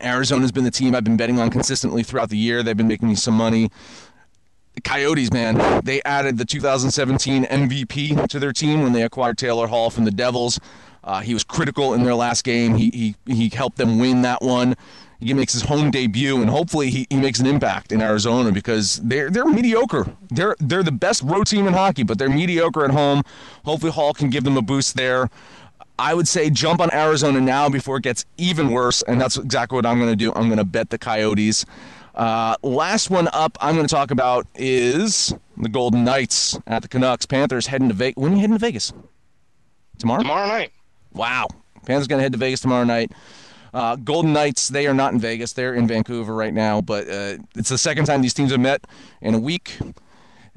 Arizona's 0.00 0.52
been 0.52 0.64
the 0.64 0.70
team 0.70 0.94
I've 0.94 1.04
been 1.04 1.16
betting 1.16 1.38
on 1.38 1.48
consistently 1.50 2.02
throughout 2.02 2.28
the 2.28 2.36
year. 2.36 2.62
They've 2.62 2.76
been 2.76 2.88
making 2.88 3.08
me 3.08 3.14
some 3.14 3.34
money. 3.34 3.70
Coyotes, 4.86 5.32
man, 5.32 5.80
they 5.84 6.00
added 6.04 6.38
the 6.38 6.44
2017 6.44 7.44
MVP 7.44 8.28
to 8.28 8.38
their 8.38 8.52
team 8.52 8.82
when 8.82 8.92
they 8.92 9.02
acquired 9.02 9.36
Taylor 9.36 9.66
Hall 9.66 9.90
from 9.90 10.04
the 10.04 10.12
Devils. 10.12 10.60
Uh, 11.02 11.20
he 11.20 11.34
was 11.34 11.42
critical 11.42 11.92
in 11.94 12.04
their 12.04 12.14
last 12.14 12.44
game. 12.44 12.76
He, 12.76 13.14
he 13.26 13.32
he 13.32 13.48
helped 13.48 13.78
them 13.78 13.98
win 13.98 14.22
that 14.22 14.42
one. 14.42 14.76
He 15.18 15.34
makes 15.34 15.52
his 15.52 15.62
home 15.62 15.90
debut, 15.90 16.40
and 16.40 16.48
hopefully 16.48 16.90
he, 16.90 17.06
he 17.10 17.16
makes 17.16 17.40
an 17.40 17.46
impact 17.46 17.90
in 17.90 18.00
Arizona 18.00 18.52
because 18.52 19.00
they're 19.02 19.28
they're 19.28 19.44
mediocre. 19.44 20.06
They're 20.30 20.54
they're 20.60 20.84
the 20.84 20.92
best 20.92 21.22
road 21.22 21.48
team 21.48 21.66
in 21.66 21.74
hockey, 21.74 22.04
but 22.04 22.18
they're 22.18 22.30
mediocre 22.30 22.84
at 22.84 22.92
home. 22.92 23.22
Hopefully 23.64 23.90
Hall 23.90 24.14
can 24.14 24.30
give 24.30 24.44
them 24.44 24.56
a 24.56 24.62
boost 24.62 24.96
there. 24.96 25.30
I 25.98 26.14
would 26.14 26.28
say 26.28 26.48
jump 26.50 26.80
on 26.80 26.92
Arizona 26.92 27.40
now 27.40 27.68
before 27.68 27.96
it 27.96 28.02
gets 28.02 28.24
even 28.36 28.70
worse, 28.70 29.02
and 29.02 29.20
that's 29.20 29.36
exactly 29.36 29.76
what 29.76 29.86
I'm 29.86 29.98
going 29.98 30.10
to 30.10 30.16
do. 30.16 30.32
I'm 30.34 30.46
going 30.46 30.58
to 30.58 30.64
bet 30.64 30.90
the 30.90 30.98
Coyotes. 30.98 31.64
Uh, 32.16 32.56
last 32.62 33.10
one 33.10 33.28
up, 33.32 33.58
I'm 33.60 33.74
going 33.74 33.86
to 33.86 33.94
talk 33.94 34.10
about 34.10 34.46
is 34.54 35.34
the 35.56 35.68
Golden 35.68 36.02
Knights 36.02 36.58
at 36.66 36.82
the 36.82 36.88
Canucks. 36.88 37.26
Panthers 37.26 37.66
heading 37.66 37.88
to 37.88 37.94
Vegas. 37.94 38.20
When 38.20 38.32
are 38.32 38.34
you 38.36 38.40
heading 38.40 38.56
to 38.56 38.60
Vegas? 38.60 38.92
Tomorrow? 39.98 40.22
Tomorrow 40.22 40.48
night. 40.48 40.72
Wow. 41.12 41.48
Panthers 41.84 42.06
going 42.06 42.18
to 42.18 42.22
head 42.22 42.32
to 42.32 42.38
Vegas 42.38 42.60
tomorrow 42.60 42.84
night. 42.84 43.12
Uh, 43.74 43.96
Golden 43.96 44.32
Knights, 44.32 44.68
they 44.68 44.86
are 44.86 44.94
not 44.94 45.12
in 45.12 45.20
Vegas. 45.20 45.52
They're 45.52 45.74
in 45.74 45.86
Vancouver 45.86 46.34
right 46.34 46.54
now, 46.54 46.80
but 46.80 47.08
uh, 47.08 47.36
it's 47.54 47.68
the 47.68 47.76
second 47.78 48.06
time 48.06 48.22
these 48.22 48.34
teams 48.34 48.50
have 48.50 48.60
met 48.60 48.86
in 49.20 49.34
a 49.34 49.38
week. 49.38 49.78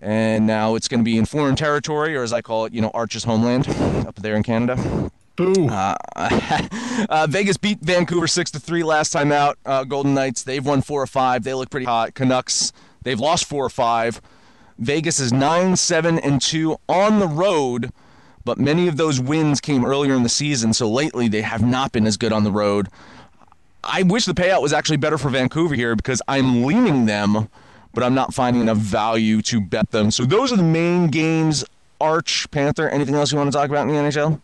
And 0.02 0.48
now 0.48 0.76
it's 0.76 0.88
going 0.88 1.02
to 1.02 1.04
be 1.04 1.18
in 1.18 1.26
foreign 1.26 1.58
territory, 1.58 2.16
or 2.16 2.24
as 2.24 2.32
I 2.32 2.42
call 2.42 2.66
it, 2.66 2.74
you 2.74 2.80
know, 2.80 2.92
Arch's 2.94 3.26
homeland 3.26 3.68
up 4.08 4.16
there 4.16 4.36
in 4.36 4.44
Canada. 4.44 5.12
Boo. 5.40 5.70
Uh, 5.70 5.96
uh, 7.10 7.26
Vegas 7.30 7.56
beat 7.56 7.80
Vancouver 7.80 8.28
six 8.28 8.52
to 8.52 8.60
three 8.60 8.84
last 8.84 9.12
time 9.12 9.32
out. 9.32 9.58
Uh, 9.66 9.86
Golden 9.86 10.14
Knights 10.14 10.44
they've 10.44 10.66
won 10.66 10.82
four 10.82 11.02
or 11.02 11.08
five. 11.08 11.46
They 11.46 11.54
look 11.54 11.70
pretty 11.70 11.86
hot. 11.86 12.14
Canucks 12.14 12.74
they've 13.04 13.20
lost 13.20 13.46
four 13.46 13.66
or 13.66 13.70
five. 13.70 14.22
Vegas 14.78 15.18
is 15.18 15.32
nine 15.32 15.78
seven 15.78 16.20
and 16.20 16.42
two 16.42 16.76
on 16.90 17.20
the 17.20 17.28
road, 17.28 17.94
but 18.44 18.58
many 18.58 18.90
of 18.90 18.98
those 18.98 19.22
wins 19.22 19.62
came 19.62 19.86
earlier 19.86 20.14
in 20.14 20.24
the 20.24 20.30
season. 20.30 20.74
So 20.74 20.90
lately 20.90 21.30
they 21.30 21.42
have 21.42 21.64
not 21.64 21.94
been 21.94 22.06
as 22.06 22.18
good 22.18 22.34
on 22.34 22.44
the 22.44 22.52
road. 22.52 22.90
I 23.82 24.04
wish 24.04 24.26
the 24.26 24.34
payout 24.34 24.62
was 24.62 24.74
actually 24.74 24.98
better 24.98 25.18
for 25.18 25.30
Vancouver 25.30 25.74
here 25.74 25.96
because 25.96 26.22
I'm 26.28 26.66
leaning 26.66 27.06
them, 27.06 27.48
but 27.94 28.04
I'm 28.04 28.14
not 28.14 28.34
finding 28.34 28.62
enough 28.62 28.80
value 28.80 29.42
to 29.44 29.62
bet 29.62 29.92
them. 29.92 30.12
So 30.12 30.26
those 30.26 30.52
are 30.52 30.58
the 30.58 30.64
main 30.64 31.08
games. 31.08 31.64
Arch 32.02 32.50
Panther. 32.52 32.90
Anything 32.90 33.16
else 33.16 33.32
you 33.32 33.38
want 33.38 33.52
to 33.52 33.58
talk 33.58 33.70
about 33.70 33.88
in 33.88 33.96
the 33.96 34.02
NHL? 34.02 34.42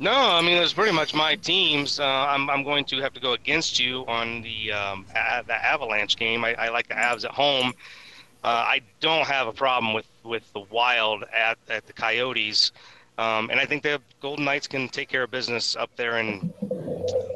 No, 0.00 0.12
I 0.12 0.40
mean 0.40 0.56
it's 0.56 0.72
pretty 0.72 0.92
much 0.92 1.12
my 1.14 1.36
teams. 1.36 2.00
Uh, 2.00 2.04
I'm 2.06 2.48
I'm 2.48 2.64
going 2.64 2.86
to 2.86 3.00
have 3.02 3.12
to 3.12 3.20
go 3.20 3.34
against 3.34 3.78
you 3.78 4.06
on 4.06 4.40
the 4.40 4.72
um, 4.72 5.04
a- 5.14 5.44
the 5.46 5.54
Avalanche 5.54 6.16
game. 6.16 6.42
I, 6.42 6.54
I 6.54 6.68
like 6.70 6.88
the 6.88 6.94
Avs 6.94 7.24
at 7.26 7.32
home. 7.32 7.74
Uh, 8.42 8.64
I 8.66 8.80
don't 9.00 9.26
have 9.26 9.46
a 9.46 9.52
problem 9.52 9.92
with, 9.92 10.06
with 10.24 10.50
the 10.54 10.60
Wild 10.60 11.24
at, 11.24 11.58
at 11.68 11.86
the 11.86 11.92
Coyotes, 11.92 12.72
um, 13.18 13.50
and 13.50 13.60
I 13.60 13.66
think 13.66 13.82
the 13.82 14.00
Golden 14.22 14.46
Knights 14.46 14.66
can 14.66 14.88
take 14.88 15.10
care 15.10 15.24
of 15.24 15.30
business 15.30 15.76
up 15.76 15.94
there 15.96 16.16
in 16.16 16.50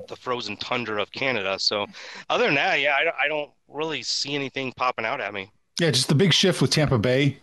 the 0.09 0.17
frozen 0.19 0.57
tundra 0.57 1.03
of 1.03 1.13
Canada. 1.13 1.59
So, 1.59 1.87
other 2.31 2.47
than 2.47 2.55
that, 2.55 2.81
yeah, 2.81 2.95
I, 2.95 3.25
I 3.27 3.29
don't 3.29 3.51
really 3.69 4.03
see 4.03 4.35
anything 4.35 4.73
popping 4.73 5.05
out 5.05 5.21
at 5.21 5.35
me. 5.35 5.51
Yeah, 5.79 5.91
just 5.91 6.09
the 6.09 6.15
big 6.15 6.33
shift 6.33 6.63
with 6.63 6.71
Tampa 6.71 6.97
Bay, 6.97 7.37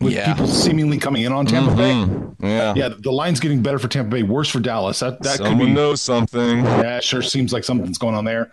with 0.00 0.12
Yeah. 0.12 0.32
people 0.32 0.46
seemingly 0.46 0.98
coming 0.98 1.22
in 1.22 1.32
on 1.32 1.46
Tampa 1.46 1.74
Bay. 1.74 1.92
Mhm. 1.92 2.34
Yeah. 2.42 2.74
Yeah, 2.76 2.88
the 2.98 3.10
line's 3.12 3.40
getting 3.40 3.62
better 3.62 3.78
for 3.78 3.88
Tampa 3.88 4.10
Bay, 4.10 4.22
worse 4.22 4.48
for 4.48 4.60
Dallas. 4.60 5.00
That 5.00 5.22
that 5.22 5.38
Someone 5.38 5.58
could 5.58 5.66
be. 5.66 5.72
knows 5.72 6.00
something. 6.00 6.64
Yeah, 6.64 7.00
sure 7.00 7.22
seems 7.22 7.52
like 7.52 7.64
something's 7.64 7.98
going 7.98 8.14
on 8.14 8.24
there. 8.24 8.50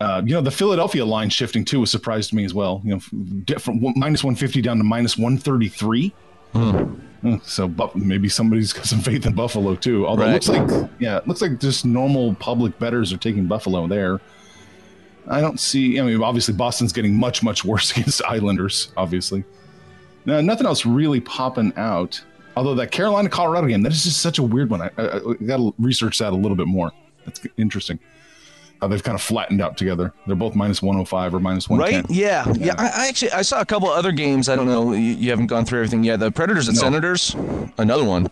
Uh, 0.00 0.20
you 0.24 0.34
know, 0.34 0.40
the 0.40 0.50
Philadelphia 0.50 1.04
line 1.04 1.30
shifting 1.30 1.64
too 1.64 1.80
was 1.80 1.90
surprised 1.90 2.30
to 2.30 2.36
me 2.36 2.44
as 2.44 2.52
well. 2.52 2.82
You 2.84 2.94
know, 2.94 3.00
from 3.00 3.58
from 3.58 3.92
minus 3.96 4.22
150 4.24 4.60
down 4.60 4.78
to 4.78 4.84
minus 4.84 5.16
133. 5.16 6.12
Uh, 6.54 6.84
So 7.42 7.66
but 7.66 7.96
maybe 7.96 8.28
somebody's 8.28 8.72
got 8.74 8.84
some 8.84 8.98
faith 9.00 9.24
in 9.24 9.32
Buffalo 9.32 9.74
too. 9.76 10.06
Although 10.06 10.24
Right. 10.24 10.30
it 10.30 10.46
looks 10.46 10.48
like 10.48 10.90
yeah, 10.98 11.16
it 11.16 11.26
looks 11.26 11.40
like 11.40 11.58
just 11.58 11.84
normal 11.86 12.34
public 12.34 12.78
betters 12.78 13.12
are 13.12 13.16
taking 13.16 13.46
Buffalo 13.46 13.86
there. 13.86 14.20
I 15.26 15.40
don't 15.40 15.58
see. 15.58 15.98
I 15.98 16.02
mean, 16.02 16.22
obviously 16.22 16.52
Boston's 16.54 16.92
getting 16.92 17.16
much 17.18 17.42
much 17.42 17.64
worse 17.64 17.90
against 17.96 18.20
Islanders. 18.28 18.92
Obviously, 18.96 19.44
no, 20.24 20.40
nothing 20.40 20.66
else 20.66 20.84
really 20.86 21.20
popping 21.20 21.72
out. 21.76 22.22
Although 22.56 22.74
that 22.76 22.92
Carolina 22.92 23.28
Colorado 23.28 23.66
game, 23.66 23.82
that 23.82 23.92
is 23.92 24.04
just 24.04 24.20
such 24.20 24.38
a 24.38 24.42
weird 24.42 24.70
one. 24.70 24.80
I, 24.82 24.90
I, 24.96 25.16
I 25.16 25.34
got 25.44 25.56
to 25.56 25.74
research 25.78 26.18
that 26.20 26.32
a 26.32 26.36
little 26.36 26.56
bit 26.56 26.68
more. 26.68 26.92
That's 27.24 27.40
interesting. 27.56 27.98
how 28.80 28.88
they've 28.88 29.02
kind 29.02 29.14
of 29.16 29.22
flattened 29.22 29.60
out 29.60 29.76
together. 29.76 30.12
They're 30.26 30.36
both 30.36 30.54
minus 30.54 30.80
105 30.82 31.34
or 31.34 31.40
minus 31.40 31.68
110. 31.68 32.02
Right? 32.02 32.10
Yeah, 32.10 32.44
yeah. 32.56 32.74
I, 32.78 33.04
I 33.04 33.08
actually 33.08 33.32
I 33.32 33.42
saw 33.42 33.60
a 33.60 33.64
couple 33.64 33.88
other 33.88 34.12
games. 34.12 34.48
I 34.48 34.56
don't 34.56 34.66
know. 34.66 34.92
You, 34.92 35.00
you 35.00 35.30
haven't 35.30 35.46
gone 35.48 35.64
through 35.64 35.80
everything 35.80 36.04
yet. 36.04 36.20
The 36.20 36.30
Predators 36.30 36.68
and 36.68 36.76
No. 36.76 36.82
Senators, 36.82 37.34
another 37.78 38.04
one. 38.04 38.28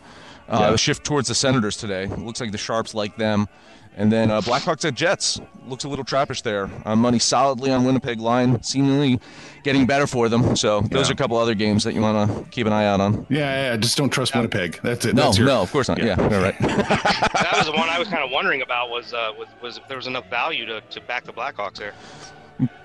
Uh, 0.48 0.58
Yeah. 0.70 0.76
Shift 0.76 1.04
towards 1.04 1.28
the 1.28 1.34
Senators 1.34 1.76
today. 1.76 2.06
Looks 2.06 2.40
like 2.40 2.52
the 2.52 2.58
Sharps 2.58 2.94
like 2.94 3.16
them. 3.16 3.48
And 3.94 4.10
then 4.10 4.30
uh, 4.30 4.40
Blackhawks 4.40 4.86
at 4.86 4.94
Jets 4.94 5.38
looks 5.66 5.84
a 5.84 5.88
little 5.88 6.04
trappish 6.04 6.42
there. 6.42 6.70
Uh, 6.86 6.96
money 6.96 7.18
solidly 7.18 7.70
on 7.70 7.84
Winnipeg 7.84 8.20
line, 8.20 8.62
seemingly 8.62 9.20
getting 9.64 9.84
better 9.84 10.06
for 10.06 10.30
them. 10.30 10.56
So 10.56 10.80
those 10.80 11.08
Yeah. 11.08 11.10
are 11.10 11.12
a 11.12 11.16
couple 11.16 11.36
other 11.36 11.54
games 11.54 11.84
that 11.84 11.92
you 11.92 12.00
want 12.00 12.30
to 12.44 12.50
keep 12.50 12.66
an 12.66 12.72
eye 12.72 12.86
out 12.86 13.00
on. 13.02 13.26
Yeah, 13.28 13.70
yeah, 13.72 13.76
just 13.76 13.98
don't 13.98 14.08
trust 14.08 14.34
Winnipeg. 14.34 14.80
That's 14.82 15.04
it. 15.04 15.14
No, 15.14 15.24
That's 15.24 15.36
your, 15.36 15.46
no, 15.46 15.60
of 15.60 15.70
course 15.70 15.88
not. 15.88 15.98
Yeah, 16.02 16.18
you're 16.30 16.40
right. 16.40 16.58
that 16.60 17.52
was 17.58 17.66
the 17.66 17.72
one 17.72 17.90
I 17.90 17.98
was 17.98 18.08
kind 18.08 18.24
of 18.24 18.30
wondering 18.30 18.62
about 18.62 18.88
was 18.88 19.12
uh, 19.12 19.32
was, 19.38 19.48
was 19.62 19.76
if 19.76 19.86
there 19.88 19.98
was 19.98 20.06
enough 20.06 20.24
value 20.30 20.64
to, 20.64 20.80
to 20.80 21.00
back 21.02 21.24
the 21.24 21.32
Blackhawks 21.34 21.76
there. 21.76 21.92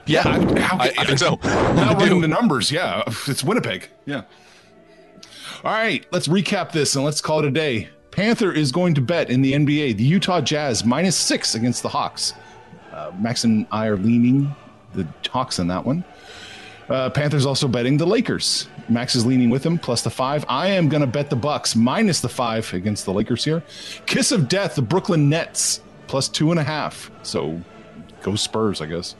yeah, 0.05 0.23
I, 0.27 0.59
how, 0.59 0.77
I, 0.77 0.91
I 0.97 1.05
think 1.05 1.19
so. 1.19 1.39
Not 1.41 1.97
running 2.01 2.19
the 2.19 2.27
numbers. 2.27 2.69
Yeah, 2.69 3.03
it's 3.27 3.45
Winnipeg. 3.45 3.87
Yeah. 4.05 4.23
All 5.63 5.71
right, 5.71 6.05
let's 6.11 6.27
recap 6.27 6.71
this 6.71 6.95
and 6.95 7.03
let's 7.03 7.19
call 7.19 7.39
it 7.39 7.45
a 7.45 7.51
day. 7.51 7.89
Panther 8.11 8.51
is 8.51 8.71
going 8.71 8.93
to 8.95 9.01
bet 9.01 9.29
in 9.29 9.41
the 9.41 9.53
NBA 9.53 9.97
the 9.97 10.03
Utah 10.03 10.39
Jazz 10.41 10.85
minus 10.85 11.15
six 11.15 11.55
against 11.55 11.83
the 11.83 11.89
Hawks. 11.89 12.33
Uh, 12.91 13.11
Max 13.19 13.43
and 13.43 13.65
I 13.71 13.87
are 13.87 13.97
leaning 13.97 14.55
the 14.93 15.07
Hawks 15.29 15.59
in 15.59 15.67
that 15.67 15.85
one. 15.85 16.03
Uh, 16.89 17.09
Panthers 17.09 17.45
also 17.45 17.67
betting 17.67 17.97
the 17.97 18.05
Lakers. 18.05 18.67
Max 18.87 19.15
is 19.15 19.25
leaning 19.25 19.49
with 19.49 19.65
him 19.65 19.77
plus 19.77 20.03
the 20.03 20.09
five. 20.09 20.45
I 20.47 20.67
am 20.69 20.89
going 20.89 21.01
to 21.01 21.07
bet 21.07 21.29
the 21.29 21.35
Bucks 21.35 21.75
minus 21.75 22.21
the 22.21 22.29
five 22.29 22.71
against 22.73 23.05
the 23.05 23.13
Lakers 23.13 23.43
here. 23.43 23.61
Kiss 24.05 24.31
of 24.31 24.47
death, 24.47 24.75
the 24.75 24.81
Brooklyn 24.81 25.27
Nets 25.27 25.81
plus 26.07 26.29
two 26.29 26.51
and 26.51 26.59
a 26.59 26.63
half. 26.63 27.11
So 27.23 27.59
go 28.21 28.35
Spurs, 28.35 28.79
I 28.79 28.85
guess. 28.85 29.15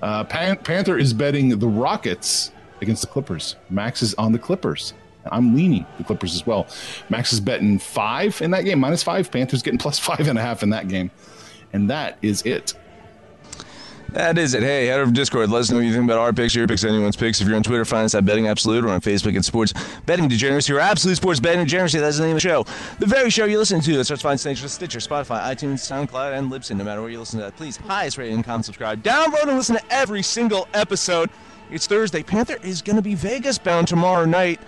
Uh, 0.00 0.24
Pan- 0.24 0.56
Panther 0.58 0.96
is 0.96 1.12
betting 1.12 1.58
the 1.58 1.68
Rockets 1.68 2.52
against 2.80 3.02
the 3.02 3.08
Clippers. 3.08 3.56
Max 3.68 4.02
is 4.02 4.14
on 4.14 4.32
the 4.32 4.38
Clippers. 4.38 4.94
I'm 5.26 5.54
leaning 5.54 5.86
the 5.98 6.04
Clippers 6.04 6.34
as 6.34 6.46
well. 6.46 6.66
Max 7.08 7.32
is 7.32 7.40
betting 7.40 7.78
five 7.78 8.40
in 8.42 8.50
that 8.52 8.64
game, 8.64 8.80
minus 8.80 9.02
five. 9.02 9.30
Panthers 9.30 9.62
getting 9.62 9.78
plus 9.78 9.98
five 10.08 10.28
and 10.28 10.38
a 10.38 10.42
half 10.42 10.62
in 10.62 10.70
that 10.70 10.88
game. 10.88 11.10
And 11.72 11.90
that 11.90 12.18
is 12.22 12.42
it. 12.42 12.74
That 14.12 14.38
is 14.38 14.54
it. 14.54 14.64
Hey, 14.64 14.86
head 14.86 14.98
over 14.98 15.12
to 15.12 15.14
Discord. 15.14 15.50
Let 15.50 15.60
us 15.60 15.70
know 15.70 15.76
what 15.76 15.84
you 15.84 15.92
think 15.92 16.04
about 16.04 16.18
our 16.18 16.32
picks, 16.32 16.52
your 16.52 16.66
picks, 16.66 16.82
anyone's 16.82 17.14
picks. 17.14 17.40
If 17.40 17.46
you're 17.46 17.54
on 17.54 17.62
Twitter, 17.62 17.84
find 17.84 18.04
us 18.04 18.14
at 18.16 18.24
Betting 18.24 18.48
Absolute 18.48 18.84
or 18.84 18.88
on 18.88 19.00
Facebook 19.00 19.36
at 19.36 19.44
Sports 19.44 19.72
Betting 20.04 20.26
Degeneracy 20.26 20.72
or 20.72 20.80
Absolute 20.80 21.14
Sports 21.14 21.38
Betting 21.38 21.60
Degeneracy. 21.60 22.00
That's 22.00 22.16
the 22.16 22.24
name 22.24 22.34
of 22.34 22.42
the 22.42 22.48
show. 22.48 22.64
The 22.98 23.06
very 23.06 23.30
show 23.30 23.44
you 23.44 23.56
listen 23.56 23.80
to. 23.80 23.96
That's 23.96 24.10
what's 24.10 24.22
find 24.22 24.40
Stitcher, 24.40 24.66
Stitcher, 24.66 24.98
Spotify, 24.98 25.40
iTunes, 25.42 25.78
SoundCloud, 25.78 26.36
and 26.36 26.50
Libsyn. 26.50 26.76
No 26.76 26.82
matter 26.82 27.00
where 27.02 27.10
you 27.10 27.20
listen 27.20 27.38
to 27.38 27.44
that, 27.44 27.56
please 27.56 27.76
highest 27.76 28.18
rating, 28.18 28.42
comment, 28.42 28.64
subscribe, 28.64 29.00
download, 29.04 29.44
and 29.44 29.56
listen 29.56 29.76
to 29.76 29.92
every 29.92 30.22
single 30.22 30.66
episode. 30.74 31.30
It's 31.70 31.86
Thursday. 31.86 32.24
Panther 32.24 32.56
is 32.64 32.82
going 32.82 32.96
to 32.96 33.02
be 33.02 33.14
Vegas 33.14 33.58
bound 33.58 33.86
tomorrow 33.86 34.24
night, 34.24 34.60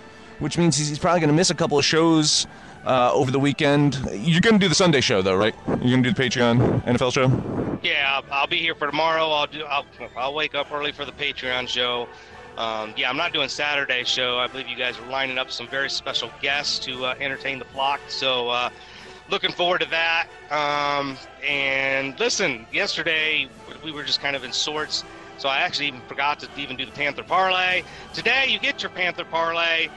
which 0.43 0.57
means 0.57 0.77
he's 0.77 0.99
probably 0.99 1.21
going 1.21 1.29
to 1.29 1.35
miss 1.35 1.49
a 1.49 1.55
couple 1.55 1.79
of 1.79 1.85
shows 1.85 2.45
uh, 2.85 3.11
over 3.13 3.31
the 3.31 3.39
weekend. 3.39 3.95
You're 4.11 4.41
going 4.41 4.55
to 4.55 4.59
do 4.59 4.67
the 4.67 4.75
Sunday 4.75 5.01
show, 5.01 5.21
though, 5.21 5.35
right? 5.35 5.55
You're 5.67 5.77
going 5.77 6.03
to 6.03 6.11
do 6.11 6.13
the 6.13 6.21
Patreon 6.21 6.83
NFL 6.83 7.13
show? 7.13 7.79
Yeah, 7.81 8.21
I'll, 8.21 8.25
I'll 8.31 8.47
be 8.47 8.57
here 8.57 8.75
for 8.75 8.87
tomorrow. 8.87 9.29
I'll 9.29 9.47
do. 9.47 9.63
I'll, 9.63 9.85
I'll 10.15 10.33
wake 10.33 10.53
up 10.53 10.71
early 10.71 10.91
for 10.91 11.05
the 11.05 11.11
Patreon 11.13 11.67
show. 11.67 12.07
Um, 12.57 12.93
yeah, 12.95 13.09
I'm 13.09 13.17
not 13.17 13.33
doing 13.33 13.49
Saturday 13.49 14.03
show. 14.03 14.37
I 14.37 14.47
believe 14.47 14.67
you 14.67 14.77
guys 14.77 14.99
are 14.99 15.09
lining 15.09 15.37
up 15.37 15.49
some 15.49 15.67
very 15.67 15.89
special 15.89 16.29
guests 16.41 16.77
to 16.79 17.05
uh, 17.05 17.15
entertain 17.19 17.57
the 17.57 17.65
flock. 17.65 17.99
So, 18.09 18.49
uh, 18.49 18.69
looking 19.29 19.51
forward 19.51 19.81
to 19.81 19.89
that. 19.89 20.27
Um, 20.51 21.17
and 21.45 22.19
listen, 22.19 22.67
yesterday 22.71 23.47
we 23.83 23.91
were 23.91 24.03
just 24.03 24.21
kind 24.21 24.35
of 24.35 24.43
in 24.43 24.51
sorts, 24.51 25.03
so 25.37 25.49
I 25.49 25.59
actually 25.59 25.87
even 25.87 26.01
forgot 26.01 26.39
to 26.41 26.49
even 26.57 26.77
do 26.77 26.85
the 26.85 26.91
Panther 26.91 27.23
parlay. 27.23 27.83
Today, 28.13 28.45
you 28.49 28.59
get 28.59 28.83
your 28.83 28.91
Panther 28.91 29.25
parlay. 29.25 29.87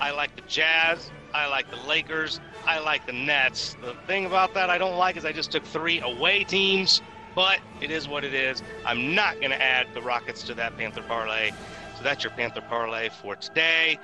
I 0.00 0.12
like 0.12 0.34
the 0.34 0.42
Jazz. 0.42 1.10
I 1.34 1.46
like 1.46 1.70
the 1.70 1.76
Lakers. 1.88 2.40
I 2.66 2.80
like 2.80 3.06
the 3.06 3.12
Nets. 3.12 3.76
The 3.82 3.94
thing 4.06 4.26
about 4.26 4.54
that 4.54 4.70
I 4.70 4.78
don't 4.78 4.96
like 4.96 5.16
is 5.16 5.24
I 5.24 5.32
just 5.32 5.52
took 5.52 5.64
three 5.64 6.00
away 6.00 6.44
teams, 6.44 7.02
but 7.34 7.60
it 7.80 7.90
is 7.90 8.08
what 8.08 8.24
it 8.24 8.34
is. 8.34 8.62
I'm 8.84 9.14
not 9.14 9.36
going 9.36 9.50
to 9.50 9.62
add 9.62 9.86
the 9.94 10.02
Rockets 10.02 10.42
to 10.44 10.54
that 10.54 10.76
Panther 10.76 11.02
parlay. 11.02 11.50
So 11.96 12.02
that's 12.02 12.24
your 12.24 12.32
Panther 12.32 12.62
parlay 12.62 13.10
for 13.10 13.36
today. 13.36 13.98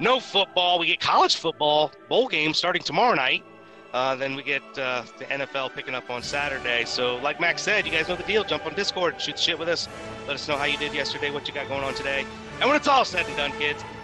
No 0.00 0.20
football. 0.20 0.78
We 0.78 0.86
get 0.86 1.00
college 1.00 1.36
football 1.36 1.92
bowl 2.08 2.28
game 2.28 2.54
starting 2.54 2.82
tomorrow 2.82 3.14
night. 3.14 3.44
Uh, 3.92 4.16
then 4.16 4.34
we 4.34 4.42
get 4.42 4.62
uh, 4.78 5.02
the 5.18 5.26
NFL 5.26 5.74
picking 5.74 5.94
up 5.94 6.08
on 6.08 6.22
Saturday. 6.22 6.84
So, 6.86 7.16
like 7.16 7.40
Max 7.40 7.60
said, 7.60 7.84
you 7.84 7.92
guys 7.92 8.08
know 8.08 8.16
the 8.16 8.22
deal. 8.22 8.42
Jump 8.42 8.64
on 8.64 8.74
Discord, 8.74 9.20
shoot 9.20 9.38
shit 9.38 9.58
with 9.58 9.68
us. 9.68 9.86
Let 10.26 10.34
us 10.34 10.48
know 10.48 10.56
how 10.56 10.64
you 10.64 10.78
did 10.78 10.94
yesterday, 10.94 11.30
what 11.30 11.46
you 11.46 11.52
got 11.52 11.68
going 11.68 11.84
on 11.84 11.94
today. 11.94 12.24
And 12.58 12.70
when 12.70 12.76
it's 12.76 12.88
all 12.88 13.04
said 13.04 13.26
and 13.26 13.36
done, 13.36 13.52
kids, 13.58 13.84